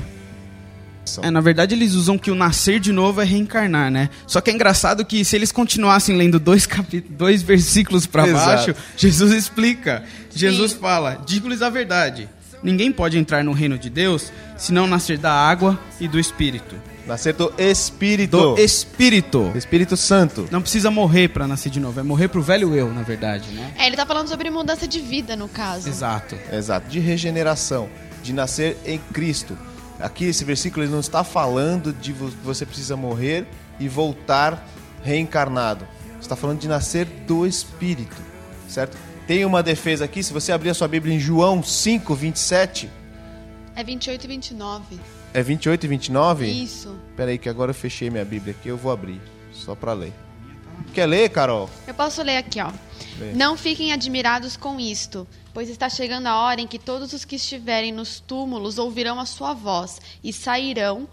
[1.22, 4.10] É, na verdade eles usam que o nascer de novo é reencarnar, né?
[4.26, 7.00] Só que é engraçado que se eles continuassem lendo dois, capi...
[7.00, 8.34] dois versículos Exato.
[8.34, 10.04] baixo, Jesus explica.
[10.36, 12.28] Jesus fala: Digo-lhes a verdade.
[12.62, 16.76] Ninguém pode entrar no reino de Deus se não nascer da água e do Espírito.
[17.08, 18.38] Nascer do Espírito.
[18.56, 19.52] Do Espírito.
[19.56, 20.48] Espírito Santo.
[20.52, 22.00] Não precisa morrer pra nascer de novo.
[22.00, 23.74] É morrer pro velho eu, na verdade, né?
[23.78, 25.88] É, ele tá falando sobre mudança de vida, no caso.
[25.88, 26.38] Exato.
[26.52, 26.88] Exato.
[26.90, 27.88] De regeneração.
[28.22, 29.58] De nascer em Cristo.
[30.00, 33.48] Aqui esse versículo ele não está falando de vo- você precisa morrer
[33.80, 34.68] e voltar
[35.02, 35.88] reencarnado.
[36.22, 38.18] Está falando de nascer do Espírito.
[38.68, 38.98] Certo?
[39.26, 42.90] Tem uma defesa aqui, se você abrir a sua Bíblia em João 5, 27,
[43.76, 45.00] É 28 e 29.
[45.34, 46.48] É 28 e 29?
[46.48, 46.96] Isso.
[47.16, 49.22] Peraí que agora eu fechei minha Bíblia aqui, eu vou abrir.
[49.52, 50.14] Só pra ler.
[50.94, 51.70] Quer ler, Carol?
[51.86, 52.72] Eu posso ler aqui, ó.
[53.20, 53.34] Lê.
[53.34, 57.36] Não fiquem admirados com isto, pois está chegando a hora em que todos os que
[57.36, 61.08] estiverem nos túmulos ouvirão a sua voz e sairão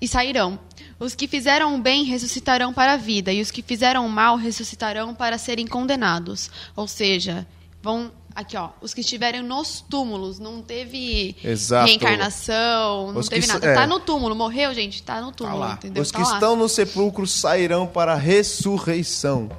[0.00, 0.58] e sairão.
[0.98, 4.36] Os que fizeram o bem ressuscitarão para a vida, e os que fizeram o mal
[4.36, 6.50] ressuscitarão para serem condenados.
[6.74, 7.46] Ou seja,
[7.80, 11.86] vão aqui, ó, os que estiverem nos túmulos, não teve Exato.
[11.86, 13.66] reencarnação, não Os teve nada.
[13.66, 13.74] é.
[13.74, 15.74] Tá no túmulo, morreu, gente, tá no túmulo, lá.
[15.74, 16.02] entendeu?
[16.02, 16.34] Os Tá que lá.
[16.34, 19.50] estão no sepulcro sairão para a ressurreição.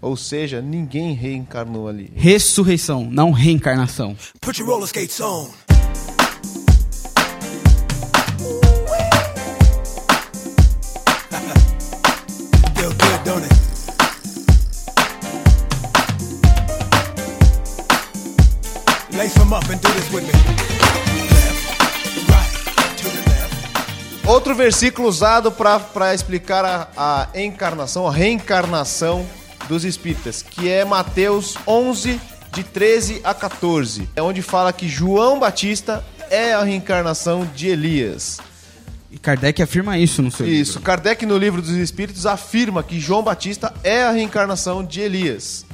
[0.00, 2.12] Ou seja, ninguém reencarnou ali.
[2.14, 4.16] Ressurreição, não reencarnação.
[4.40, 5.50] Put your roller skates on.
[12.76, 13.52] Feel good, don't it?
[19.48, 20.32] Lace them up and do this with me.
[21.30, 21.80] Left,
[22.28, 24.26] right, to the left.
[24.26, 29.26] Outro versículo usado para explicar a, a encarnação, a reencarnação
[29.68, 32.20] dos espíritas, que é Mateus 11,
[32.52, 34.08] de 13 a 14.
[34.14, 38.38] É onde fala que João Batista é a reencarnação de Elias.
[39.10, 40.82] E Kardec afirma isso no seu Isso, livro.
[40.84, 45.64] Kardec no livro dos Espíritos afirma que João Batista é a reencarnação de Elias.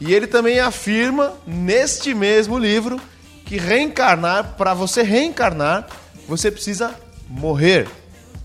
[0.00, 3.00] E ele também afirma neste mesmo livro
[3.44, 5.86] que reencarnar, para você reencarnar,
[6.28, 6.94] você precisa
[7.28, 7.86] morrer,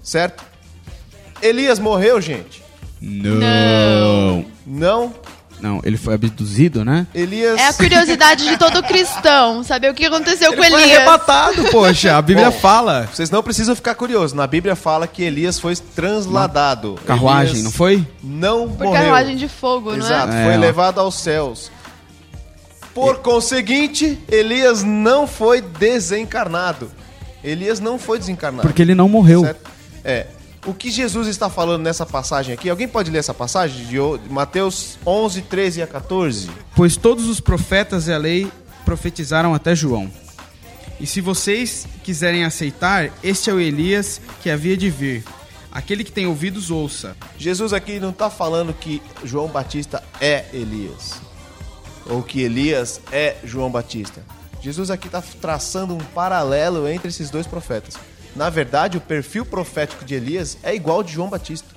[0.04, 0.44] certo?
[1.42, 2.62] Elias morreu, gente?
[3.02, 4.46] Não.
[4.66, 5.14] Não.
[5.62, 7.06] Não, ele foi abduzido, né?
[7.14, 10.98] Elias É a curiosidade de todo cristão, saber o que aconteceu com Ele foi Elias.
[11.00, 12.16] arrebatado, poxa.
[12.18, 13.10] A Bíblia Bom, fala.
[13.14, 14.32] Vocês não precisam ficar curiosos.
[14.32, 16.98] Na Bíblia fala que Elias foi transladado.
[17.06, 18.08] Carruagem, Elias não foi?
[18.24, 19.02] Não Por morreu.
[19.02, 20.60] carruagem de fogo, Exato, não É, foi ó.
[20.62, 21.70] levado aos céus.
[23.00, 26.92] Por conseguinte, Elias não foi desencarnado.
[27.44, 28.68] Elias não foi desencarnado.
[28.68, 29.42] Porque ele não morreu.
[29.42, 29.72] Certo?
[30.04, 30.28] É.
[30.66, 32.70] O que Jesus está falando nessa passagem aqui?
[32.70, 33.98] Alguém pode ler essa passagem de
[34.30, 36.50] Mateus 11, 13 a 14?
[36.76, 38.52] Pois todos os profetas e a lei
[38.84, 40.12] profetizaram até João.
[41.00, 45.24] E se vocês quiserem aceitar, este é o Elias que havia de vir.
[45.72, 47.16] Aquele que tem ouvidos, ouça.
[47.38, 51.29] Jesus aqui não está falando que João Batista é Elias.
[52.10, 54.22] Ou que Elias é João Batista.
[54.62, 57.96] Jesus aqui está traçando um paralelo entre esses dois profetas.
[58.36, 61.70] Na verdade, o perfil profético de Elias é igual ao de João Batista.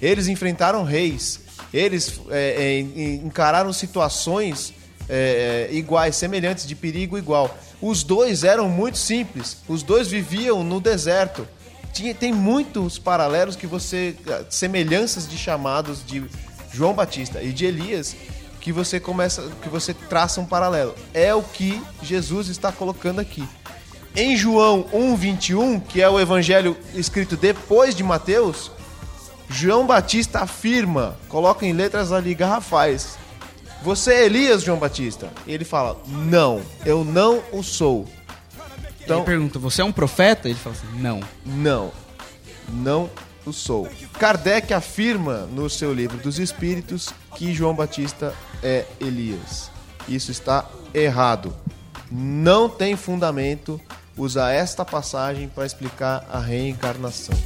[0.00, 1.40] Eles enfrentaram reis,
[1.74, 4.72] eles é, é, en- encararam situações
[5.08, 7.56] é, é, iguais, semelhantes, de perigo igual.
[7.80, 11.46] Os dois eram muito simples, os dois viviam no deserto.
[11.92, 14.14] Tinha, tem muitos paralelos que você.
[14.50, 16.22] semelhanças de chamados de
[16.72, 18.14] João Batista e de Elias
[18.60, 19.50] que você começa.
[19.62, 20.94] que você traça um paralelo.
[21.12, 23.46] É o que Jesus está colocando aqui.
[24.16, 28.70] Em João 1,21, que é o evangelho escrito depois de Mateus,
[29.48, 33.16] João Batista afirma, coloca em letras ali garrafais.
[33.82, 35.30] Você é Elias, João Batista?
[35.46, 38.06] E ele fala: Não, eu não o sou.
[39.08, 40.50] Então, Ele pergunta, você é um profeta?
[40.50, 41.20] Ele fala assim, não.
[41.46, 41.90] não,
[42.68, 43.08] não
[43.52, 43.88] o.
[44.18, 49.70] Kardec afirma no seu livro dos Espíritos que João Batista é Elias.
[50.08, 51.54] Isso está errado.
[52.10, 53.80] Não tem fundamento
[54.16, 57.36] usar esta passagem para explicar a reencarnação.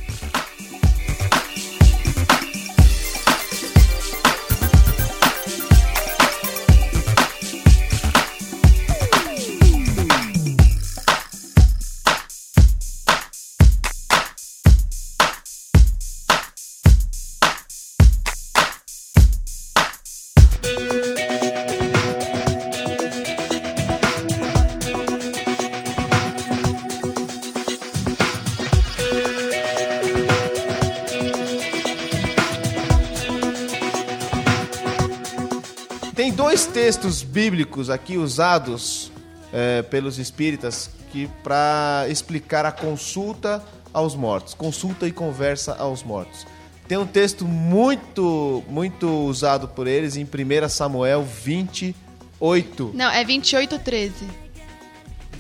[36.93, 39.11] Textos bíblicos aqui usados
[39.51, 46.47] é, pelos espíritas que para explicar a consulta aos mortos, consulta e conversa aos mortos.
[46.87, 52.91] Tem um texto muito muito usado por eles em 1 Samuel 28.
[52.93, 54.13] Não, é 2813.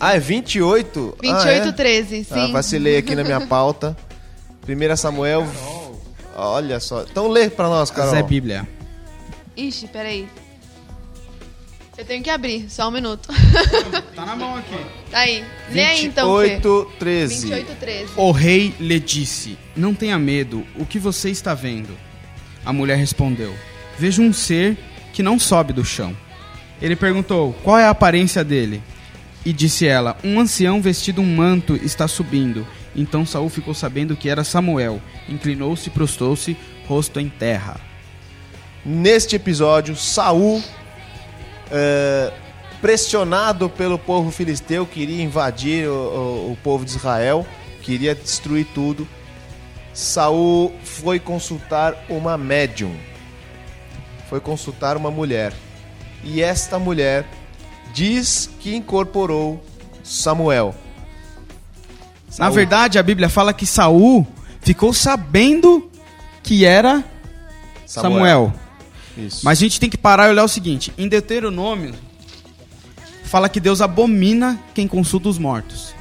[0.01, 1.17] Ah, é 28?
[1.21, 2.25] 2813, ah, é?
[2.25, 2.51] sim.
[2.51, 3.95] Ah, vacilei aqui na minha pauta.
[4.67, 5.47] 1 Samuel.
[6.35, 7.03] Olha só.
[7.03, 8.13] Então lê pra nós, Carol.
[8.13, 8.67] Zé Bíblia.
[9.55, 10.27] Ixi, peraí.
[12.03, 13.29] Eu tenho que abrir, só um minuto.
[14.17, 14.77] Tá na mão aqui.
[15.09, 15.45] Tá aí.
[15.71, 16.57] Lê aí então, Fê.
[16.57, 17.47] 28, 13.
[17.47, 18.13] 2813.
[18.17, 21.97] O rei lhe disse: Não tenha medo, o que você está vendo?
[22.65, 23.55] A mulher respondeu:
[23.97, 24.77] Vejo um ser
[25.13, 26.17] que não sobe do chão.
[26.81, 28.83] Ele perguntou: Qual é a aparência dele?
[29.47, 34.29] E disse ela: Um ancião vestido um manto está subindo, Então Saul ficou sabendo que
[34.29, 35.01] era Samuel.
[35.29, 36.57] Inclinou-se e prostou-se,
[36.89, 37.81] rosto em terra.
[38.85, 40.61] Neste episódio, Saul,
[41.71, 42.33] é,
[42.81, 47.47] pressionado pelo povo filisteu, queria invadir o, o- o povo de Israel,
[47.81, 49.07] queria destruir tudo.
[49.95, 52.95] Saul foi consultar uma médium.
[54.29, 55.53] Foi consultar uma mulher.
[56.25, 57.27] E esta mulher
[57.93, 59.63] diz que incorporou
[60.03, 60.75] Samuel.
[62.29, 62.53] Na Saul.
[62.53, 64.27] verdade, a Bíblia fala que Saul
[64.63, 65.91] ficou sabendo
[66.43, 67.05] que era
[67.85, 68.53] Samuel.
[69.17, 69.41] Isso.
[69.45, 71.95] Mas a gente tem que parar e olhar o seguinte: em Deuteronômio,
[73.25, 75.95] fala que Deus abomina quem consulta os mortos.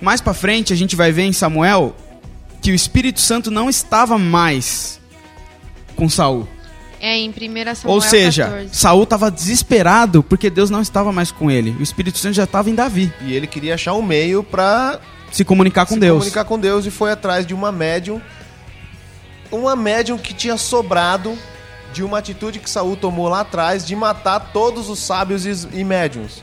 [0.00, 1.94] Mais pra frente, a gente vai ver em Samuel
[2.62, 5.00] que o Espírito Santo não estava mais
[5.94, 6.48] com Saul.
[7.00, 8.68] É em 1 Samuel Ou seja, 14.
[8.72, 11.74] Saul estava desesperado porque Deus não estava mais com ele.
[11.78, 15.00] O Espírito Santo já estava em Davi, E ele queria achar um meio para
[15.32, 16.18] se comunicar com se Deus.
[16.18, 18.20] comunicar com Deus e foi atrás de uma médium.
[19.50, 21.36] Uma médium que tinha sobrado
[21.92, 26.42] de uma atitude que Saul tomou lá atrás de matar todos os sábios e, médiums.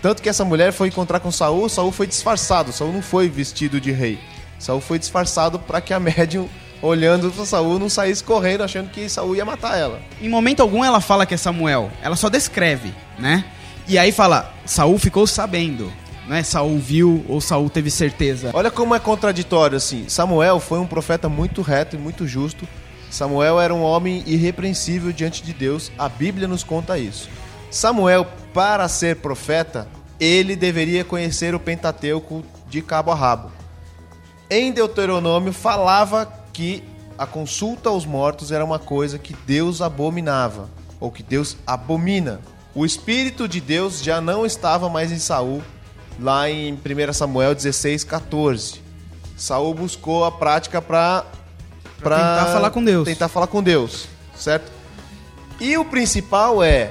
[0.00, 3.80] Tanto que essa mulher foi encontrar com Saul, Saul foi disfarçado, Saul não foi vestido
[3.80, 4.18] de rei.
[4.58, 6.48] Saul foi disfarçado para que a médium
[6.82, 10.00] olhando para Saul não saísse correndo achando que Saul ia matar ela.
[10.20, 11.90] Em momento algum ela fala que é Samuel.
[12.02, 13.44] Ela só descreve, né?
[13.86, 15.92] E aí fala, Saul ficou sabendo.
[16.32, 18.52] Não é Saul viu ou Saul teve certeza.
[18.54, 20.08] Olha como é contraditório assim.
[20.08, 22.66] Samuel foi um profeta muito reto e muito justo.
[23.10, 25.92] Samuel era um homem irrepreensível diante de Deus.
[25.98, 27.28] A Bíblia nos conta isso.
[27.70, 29.86] Samuel, para ser profeta,
[30.18, 33.52] ele deveria conhecer o Pentateuco de cabo a rabo.
[34.48, 36.82] Em Deuteronômio falava que
[37.18, 42.40] a consulta aos mortos era uma coisa que Deus abominava, ou que Deus abomina.
[42.74, 45.62] O espírito de Deus já não estava mais em Saul,
[46.20, 48.80] lá em 1 Samuel 16, 14.
[49.36, 51.24] Saul buscou a prática para
[52.02, 53.04] Pra tentar falar com Deus.
[53.04, 54.70] Tentar falar com Deus, certo?
[55.60, 56.90] E o principal é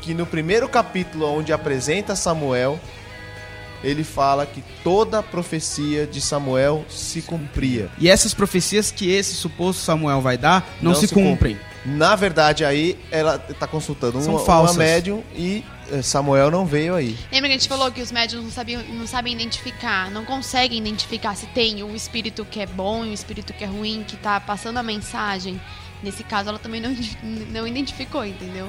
[0.00, 2.78] que no primeiro capítulo onde apresenta Samuel,
[3.82, 7.90] ele fala que toda a profecia de Samuel se cumpria.
[7.98, 11.58] E essas profecias que esse suposto Samuel vai dar não, se, cumprem.
[11.84, 14.76] Na verdade, aí ela está consultando São uma, uma falsas.
[14.76, 17.16] médium e eh, Samuel não veio aí.
[17.30, 20.78] Lembra que a gente falou que os médiums não, sabiam, não sabem identificar, não conseguem
[20.78, 24.16] identificar se tem um espírito que é bom e um espírito que é ruim, que
[24.16, 25.60] tá passando a mensagem.
[26.02, 26.94] Nesse caso, ela também não,
[27.50, 28.68] não identificou, entendeu?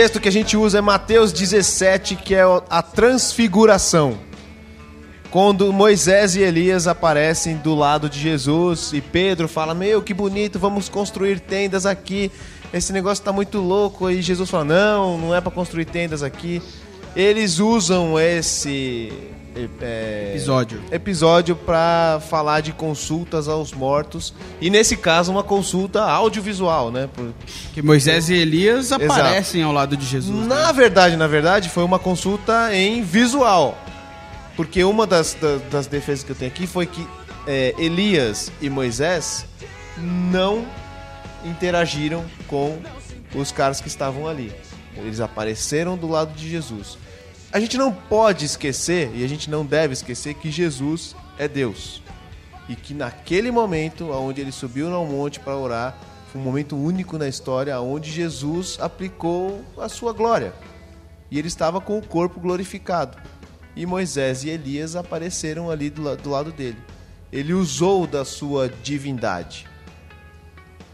[0.00, 4.18] Texto que a gente usa é Mateus 17, que é a transfiguração.
[5.30, 10.58] Quando Moisés e Elias aparecem do lado de Jesus e Pedro fala: Meu, que bonito,
[10.58, 12.32] vamos construir tendas aqui.
[12.72, 14.08] Esse negócio tá muito louco.
[14.08, 16.62] E Jesus fala: Não, não é para construir tendas aqui.
[17.14, 19.12] Eles usam esse
[19.80, 20.80] é, Episódio.
[20.92, 27.08] episódio para falar de consultas aos mortos e nesse caso uma consulta audiovisual, né?
[27.14, 27.32] Por-
[27.74, 30.46] Que Moisés e Elias aparecem ao lado de Jesus.
[30.46, 30.46] né?
[30.46, 33.76] na verdade, na verdade, foi uma consulta em visual.
[34.56, 37.06] Porque uma das, da- das defesas que eu tenho aqui foi que
[37.46, 39.46] é, Elias e Moisés
[39.96, 40.64] não
[41.44, 42.78] interagiram com
[43.34, 44.52] os caras que estavam ali.
[44.96, 46.98] Eles apareceram do lado de Jesus.
[47.52, 52.00] A gente não pode esquecer, e a gente não deve esquecer, que Jesus é Deus.
[52.68, 55.98] E que naquele momento, onde ele subiu no monte para orar,
[56.30, 60.52] foi um momento único na história onde Jesus aplicou a sua glória.
[61.28, 63.18] E ele estava com o corpo glorificado.
[63.74, 66.78] E Moisés e Elias apareceram ali do, do lado dele.
[67.32, 69.66] Ele usou da sua divindade.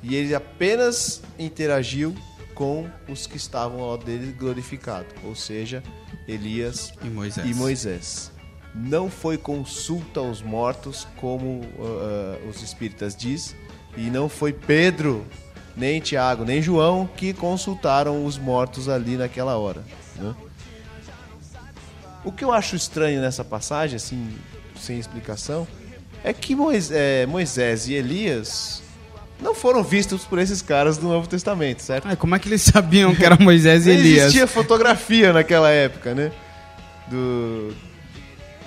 [0.02, 2.14] E ele apenas interagiu
[2.54, 5.06] com os que estavam ao lado dele glorificado.
[5.22, 5.82] Ou seja,
[6.28, 7.46] Elias E Moisés.
[7.50, 8.32] e Moisés.
[8.74, 13.54] Não foi consulta aos mortos, como ah, ah, os espíritas diz,
[13.96, 15.24] E não foi Pedro,
[15.76, 19.82] nem Tiago, nem João que consultaram os mortos ali naquela hora.
[20.16, 20.34] né?
[22.24, 24.36] O que eu acho estranho nessa passagem, assim,
[24.78, 25.66] sem explicação,
[26.24, 28.82] é que Mois- é, Moisés e Elias
[29.40, 32.06] não foram vistos por esses caras do Novo Testamento, certo?
[32.08, 34.18] Ah, como é que eles sabiam que era Moisés e Não Elias?
[34.26, 36.32] existia fotografia naquela época, né?
[37.08, 37.72] Do.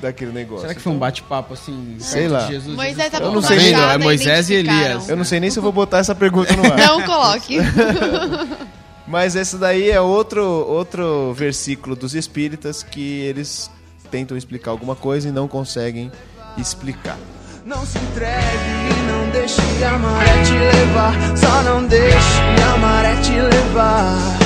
[0.01, 0.61] Daquele negócio.
[0.61, 1.97] Será que foi um Então, bate-papo assim?
[1.99, 2.45] Sei lá.
[2.45, 2.73] de Jesus?
[2.75, 4.53] Moisés Jesus Eu não sei nem- É Moisés e.
[4.53, 5.09] Elias.
[5.09, 6.77] Eu não sei nem se eu vou botar essa pergunta no ar.
[6.79, 7.57] Não coloque.
[9.05, 13.69] Mas esse daí é outro, outro versículo dos Espíritas que eles
[14.11, 16.11] tentam explicar alguma coisa e não conseguem
[16.57, 17.17] explicar.
[17.65, 19.08] Não se entregue não
[19.49, 19.97] deixe a
[20.43, 21.13] te levar.
[21.35, 22.41] Só não deixe
[22.73, 24.38] a maré te levar.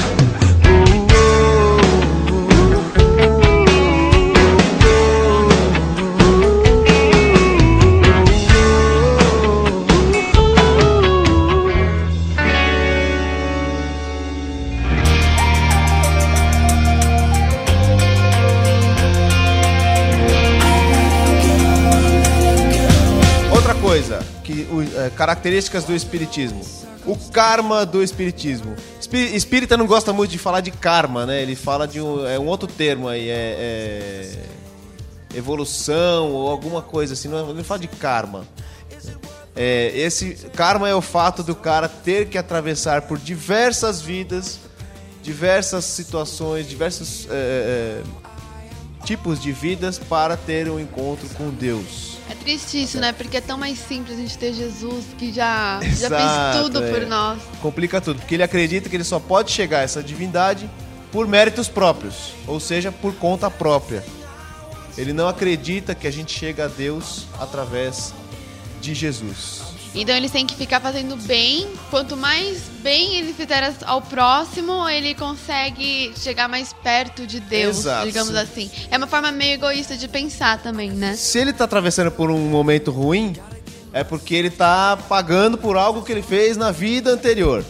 [25.23, 26.61] Características do Espiritismo.
[27.05, 28.75] O karma do Espiritismo.
[28.99, 31.41] Espí- Espírita não gosta muito de falar de karma, né?
[31.41, 34.33] Ele fala de um, é um outro termo aí, é,
[35.31, 37.29] é evolução ou alguma coisa assim.
[37.29, 38.45] Não, não fala de karma.
[39.55, 44.59] É, esse karma é o fato do cara ter que atravessar por diversas vidas,
[45.21, 52.12] diversas situações, diversos é, é, tipos de vidas para ter um encontro com Deus.
[52.43, 53.13] É triste isso, né?
[53.13, 56.83] Porque é tão mais simples a gente ter Jesus que já, já Exato, fez tudo
[56.83, 56.91] é.
[56.91, 57.41] por nós.
[57.61, 60.69] Complica tudo, porque ele acredita que ele só pode chegar a essa divindade
[61.09, 64.03] por méritos próprios, ou seja, por conta própria.
[64.97, 68.13] Ele não acredita que a gente chega a Deus através
[68.81, 69.62] de Jesus.
[69.95, 71.67] Então eles têm que ficar fazendo bem.
[71.89, 78.07] Quanto mais bem ele fizer ao próximo, ele consegue chegar mais perto de Deus, Exato,
[78.07, 78.37] digamos sim.
[78.37, 78.71] assim.
[78.89, 81.15] É uma forma meio egoísta de pensar também, né?
[81.15, 83.35] Se ele está atravessando por um momento ruim,
[83.91, 87.63] é porque ele está pagando por algo que ele fez na vida anterior.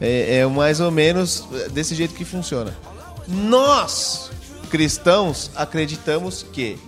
[0.00, 2.76] É, é mais ou menos desse jeito que funciona.
[3.26, 4.30] Nós,
[4.70, 6.78] cristãos, acreditamos que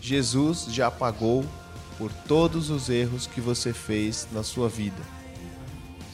[0.00, 1.44] Jesus já pagou
[1.98, 5.02] por todos os erros que você fez na sua vida.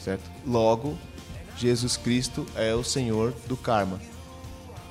[0.05, 0.31] Certo?
[0.47, 0.97] Logo,
[1.57, 4.01] Jesus Cristo é o Senhor do karma.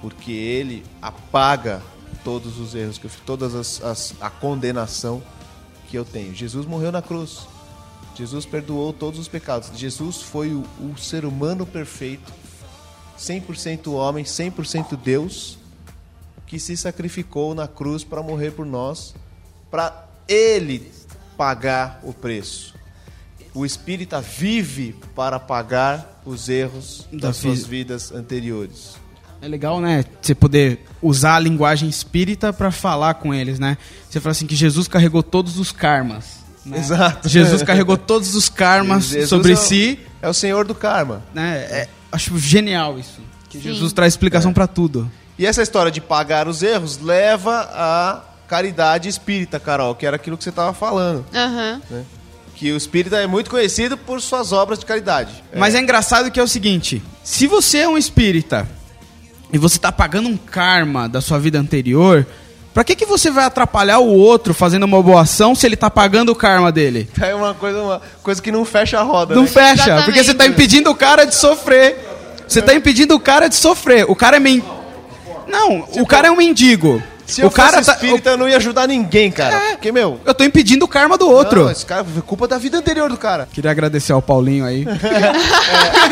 [0.02, 1.82] Porque ele apaga
[2.24, 5.22] todos os erros que eu fiz, todas as, as- a condenação
[5.90, 6.34] que eu tenho.
[6.34, 7.48] Jesus morreu na cruz.
[8.16, 9.72] Jesus perdoou todos os pecados.
[9.78, 12.32] Jesus foi o, o ser humano perfeito,
[13.18, 15.58] 100% homem, 100% Deus,
[16.46, 19.16] que se sacrificou na cruz para morrer por nós,
[19.70, 20.92] para ele
[21.38, 22.74] pagar o preço.
[23.54, 27.70] O espírita vive para pagar os erros Da das suas vida.
[27.70, 28.96] vidas anteriores.
[29.42, 30.06] É legal, né?
[30.22, 33.78] Você poder usar a linguagem espírita pra falar com eles, né?
[34.10, 36.42] Você fala assim que Jesus carregou todos os karmas.
[36.66, 36.78] né?
[36.78, 37.28] Exato.
[37.28, 41.24] Jesus carregou todos os karmas Jesus sobre é o- si, É o senhor do karma.
[41.34, 41.58] né?
[41.72, 43.20] É, acho genial isso.
[43.50, 43.64] Que Sim.
[43.64, 45.12] Jesus traz explicação pra tudo.
[45.40, 48.22] E essa história de pagar os erros leva à
[48.52, 51.26] caridade espírita, Carol, que era aquilo que você estava falando.
[51.34, 51.82] Aham.
[51.90, 52.04] né?
[52.54, 55.32] Que o espírita é muito conhecido por suas obras de caridade.
[55.56, 58.68] Mas é engraçado que é o seguinte: se você é um espírita
[59.54, 62.28] e você tá pagando um karma da sua vida anterior,
[62.74, 65.90] pra que, que você vai atrapalhar o outro fazendo uma boa ação se ele tá
[65.90, 67.10] pagando o karma dele?
[67.22, 69.48] É uma coisa, uma coisa que não fecha a roda, Não né?
[69.48, 70.06] fecha, Exatamente.
[70.06, 71.98] porque você tá impedindo o cara de sofrer.
[72.46, 74.06] Você tá impedindo o cara de sofrer.
[74.12, 74.62] O cara é men...
[75.48, 77.02] Não, o cara é um mendigo.
[77.32, 77.94] Se o eu cara fosse tá...
[77.94, 79.56] espírita, eu não ia ajudar ninguém, cara.
[79.56, 79.72] É.
[79.72, 80.20] Porque, meu...
[80.26, 81.64] Eu tô impedindo o karma do outro.
[81.64, 83.48] Não, esse cara foi culpa da vida anterior do cara.
[83.52, 84.86] Queria agradecer ao Paulinho aí.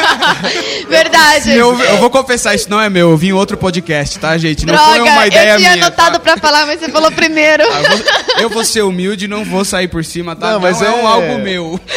[0.88, 1.51] Verdade.
[1.51, 3.11] eu, eu vou confessar, isso não é meu.
[3.11, 4.65] Eu vi em outro podcast, tá, gente?
[4.65, 5.86] Não foi Droga, uma ideia eu tinha minha.
[5.86, 6.20] anotado tá?
[6.20, 7.63] pra falar, mas você falou primeiro.
[7.63, 7.99] Ah, eu, vou,
[8.43, 10.53] eu vou ser humilde e não vou sair por cima, tá?
[10.53, 11.80] Não, mas é um é- algo meu.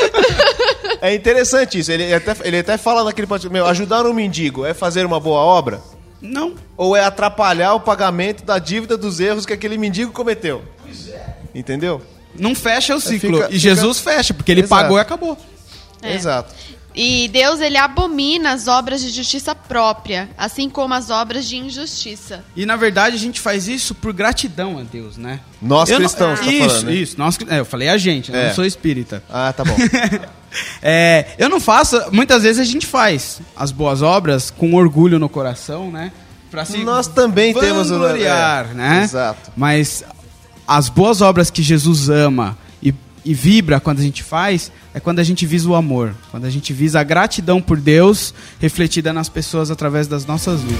[1.00, 1.90] É interessante isso.
[1.90, 5.40] Ele até, ele até fala naquele podcast, meu, ajudar um mendigo é fazer uma boa
[5.40, 5.82] obra?
[6.22, 6.54] Não.
[6.76, 10.62] Ou é atrapalhar o pagamento da dívida dos erros que aquele mendigo cometeu?
[11.54, 12.00] Entendeu?
[12.38, 13.42] Não fecha o ciclo.
[13.42, 14.82] fica- e Jesus fecha, porque ele Exato.
[14.82, 15.36] pagou e acabou.
[16.00, 16.14] É.
[16.14, 16.54] Exato.
[16.94, 22.44] E Deus, ele abomina as obras de justiça própria, assim como as obras de injustiça.
[22.54, 25.40] E na verdade a gente faz isso por gratidão a Deus, né?
[25.60, 26.94] Nós Eu não- cristãos, tá Isso, falando, né?
[26.94, 27.14] isso.
[27.18, 28.48] Nós, é, eu falei a gente, eu É.
[28.48, 29.22] não sou espírita.
[29.30, 29.74] Ah, tá bom.
[30.82, 35.26] É, eu não faço, muitas vezes a gente faz as boas obras com orgulho no
[35.26, 36.12] coração, né?
[36.50, 39.02] Pra se Nós também temos o- é, né?
[39.02, 39.50] exato.
[39.56, 40.04] Mas
[40.68, 42.58] as boas obras que Jesus ama
[43.24, 46.50] e, vibra quando a gente faz, é quando a gente visa o amor, quando a
[46.50, 50.78] gente visa a gratidão por Deus refletida nas pessoas através das nossas vidas.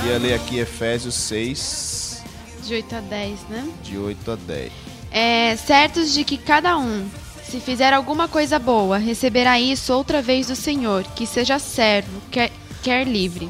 [0.00, 2.22] Queria ler aqui Efésios 6,
[2.66, 3.68] De 8 a 10, né?
[3.84, 4.72] de 8 a 10.
[5.12, 7.06] É, certos de que cada um,
[7.44, 12.50] se fizer alguma coisa boa, receberá isso outra vez do Senhor, que seja servo, quer,
[12.82, 13.48] quer livre.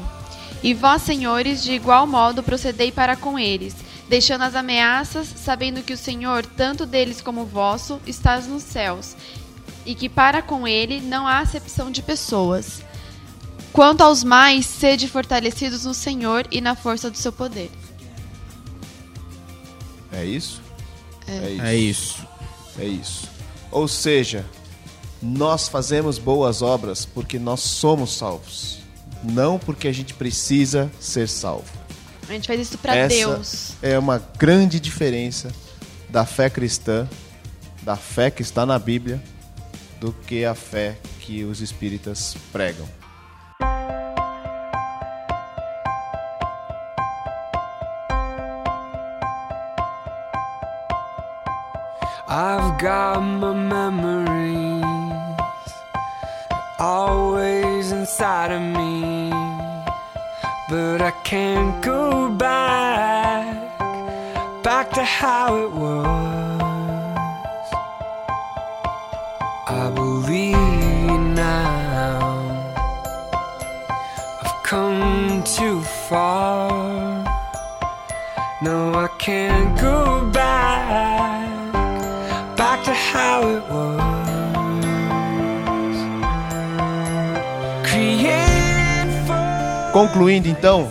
[0.63, 3.75] E vós, senhores, de igual modo procedei para com eles,
[4.07, 9.15] deixando as ameaças, sabendo que o Senhor, tanto deles como vosso, estás nos céus,
[9.85, 12.81] e que para com ele não há acepção de pessoas.
[13.73, 17.71] Quanto aos mais, sede fortalecidos no Senhor e na força do seu poder.
[20.11, 20.61] É isso?
[21.27, 21.61] É, isso.
[21.61, 22.27] É isso.
[22.79, 23.29] É isso.
[23.71, 24.45] Ou seja,
[25.21, 28.79] nós fazemos boas obras porque nós somos salvos,
[29.23, 31.65] não porque a gente precisa ser salvo.
[32.27, 33.71] A gente faz isso para Essa Deus.
[33.81, 35.51] é uma grande diferença
[36.09, 37.07] da fé cristã,
[37.81, 39.21] da fé que está na Bíblia,
[39.99, 42.87] do que a fé que os espíritas pregam.
[52.27, 54.40] I've got my memories
[56.81, 59.29] always inside of me,
[60.67, 63.45] but I can't go back,
[64.63, 66.61] back to how it was.
[69.67, 72.19] I believe now
[74.41, 76.71] I've come too far.
[78.63, 79.60] No, I can't
[89.91, 90.89] Concluindo então,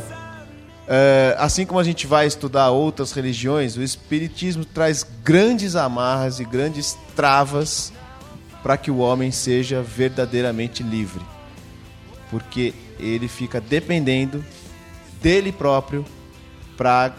[0.86, 6.44] é, assim como a gente vai estudar outras religiões, o Espiritismo traz grandes amarras e
[6.44, 7.94] grandes travas
[8.62, 11.24] para que o homem seja verdadeiramente livre.
[12.30, 14.44] Porque ele fica dependendo
[15.22, 16.04] dele próprio
[16.76, 17.14] para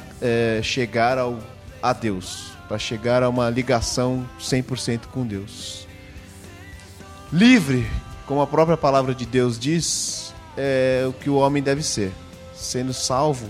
[0.61, 1.39] chegar ao,
[1.82, 5.88] a Deus, para chegar a uma ligação 100% com Deus.
[7.34, 7.89] Livre,
[8.27, 12.12] como a própria palavra de Deus diz, é o que o homem deve ser,
[12.54, 13.47] sendo salvo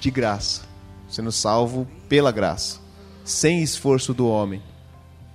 [0.00, 0.62] de graça,
[1.08, 2.78] sendo salvo pela graça,
[3.24, 4.62] sem esforço do homem,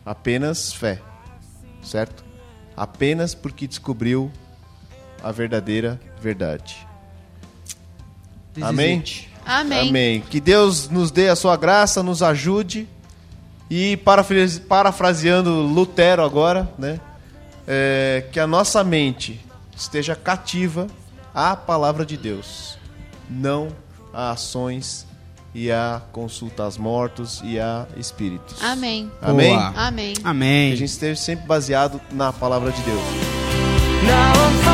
[0.06, 0.99] apenas fé,
[1.84, 2.24] certo?
[2.76, 4.32] Apenas porque descobriu
[5.24, 6.88] a verdadeira verdade.
[8.62, 9.04] Amém?
[9.45, 9.89] Amém.
[9.89, 10.22] Amém.
[10.22, 12.88] Que Deus nos dê a sua graça, nos ajude.
[13.70, 16.99] E parafrase- parafraseando Lutero agora, né?
[17.68, 19.39] É, que a nossa mente
[19.76, 20.88] esteja cativa
[21.34, 22.78] à palavra de Deus,
[23.30, 23.69] não
[24.13, 25.07] a ações
[25.55, 28.61] e a consulta aos mortos e a espíritos.
[28.63, 29.11] Amém.
[29.21, 29.55] Amém?
[29.55, 29.74] Boa.
[29.76, 30.13] Amém.
[30.13, 30.76] Que a Amém.
[30.76, 33.01] gente esteja sempre baseado na palavra de Deus.
[34.03, 34.72] Now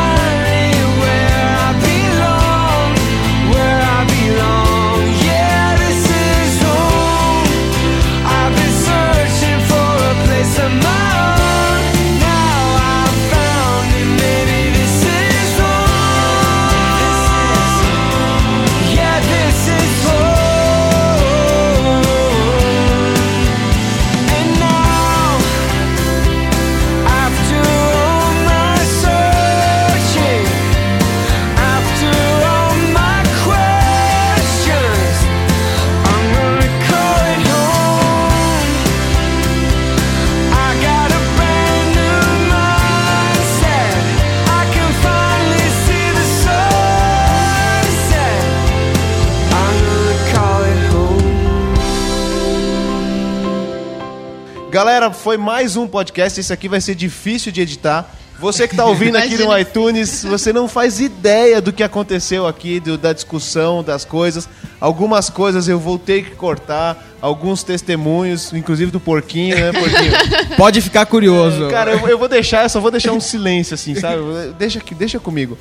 [55.00, 56.38] Galera, foi mais um podcast.
[56.42, 58.14] Esse aqui vai ser difícil de editar.
[58.38, 62.82] Você que está ouvindo aqui no iTunes, você não faz ideia do que aconteceu aqui,
[62.82, 64.50] do- da discussão, das coisas.
[64.78, 70.12] Algumas coisas eu vou ter que cortar, alguns testemunhos, inclusive do porquinho, né, porquinho?
[70.58, 71.70] Pode ficar curioso.
[71.70, 74.18] Cara, eu, eu vou deixar, eu só vou deixar um silêncio, assim, sabe?
[74.58, 75.58] Deixa aqui, deixa comigo.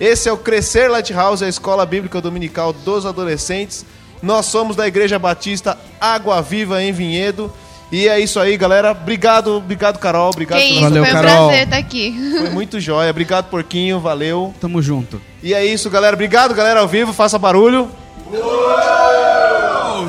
[0.00, 3.86] Esse é o Crescer Lighthouse, a escola bíblica dominical dos adolescentes.
[4.20, 7.52] Nós somos da Igreja Batista Água Viva em Vinhedo.
[7.92, 8.92] E é isso aí, galera.
[8.92, 10.30] Obrigado, obrigado, Carol.
[10.30, 11.46] Obrigado Que pela- isso, Valeu, foi um Carol.
[11.48, 12.32] prazer estar aqui.
[12.40, 13.10] Foi muito jóia.
[13.10, 14.00] Obrigado, Porquinho.
[14.00, 14.54] Valeu.
[14.60, 15.20] Tamo junto.
[15.42, 16.14] E é isso, galera.
[16.14, 17.12] Obrigado, galera, ao vivo.
[17.12, 17.90] Faça barulho.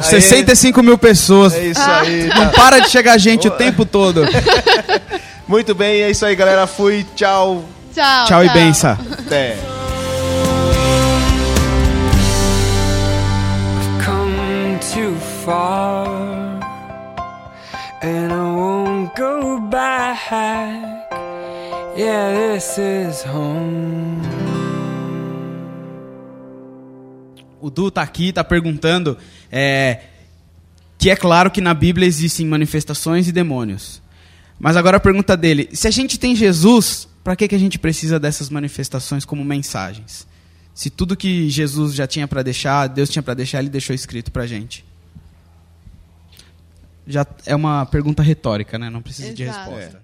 [0.02, 1.54] 65 mil pessoas.
[1.54, 2.28] É isso aí.
[2.28, 2.52] Não tá.
[2.52, 4.22] para de chegar gente o tempo todo.
[5.48, 6.66] Muito bem, é isso aí, galera.
[6.66, 7.06] Fui.
[7.16, 7.66] Tchau.
[7.94, 8.26] Tchau.
[8.26, 8.98] Tchau e benção.
[9.20, 9.58] Até.
[18.04, 20.20] And I won't go back.
[21.98, 24.22] Yeah, this is home.
[27.62, 29.18] O Du tá aqui, tá perguntando
[29.50, 30.02] é,
[30.98, 34.02] que é claro que na Bíblia existem manifestações e demônios.
[34.60, 37.80] Mas agora a pergunta dele: se a gente tem Jesus, para que, que a gente
[37.80, 40.28] precisa dessas manifestações como mensagens?
[40.74, 44.32] Se tudo que Jesus já tinha para deixar, Deus tinha para deixar, ele deixou escrito
[44.32, 44.84] pra gente.
[47.06, 48.90] Já é uma pergunta retórica, né?
[48.90, 49.72] Não precisa de Exato.
[49.72, 50.03] resposta.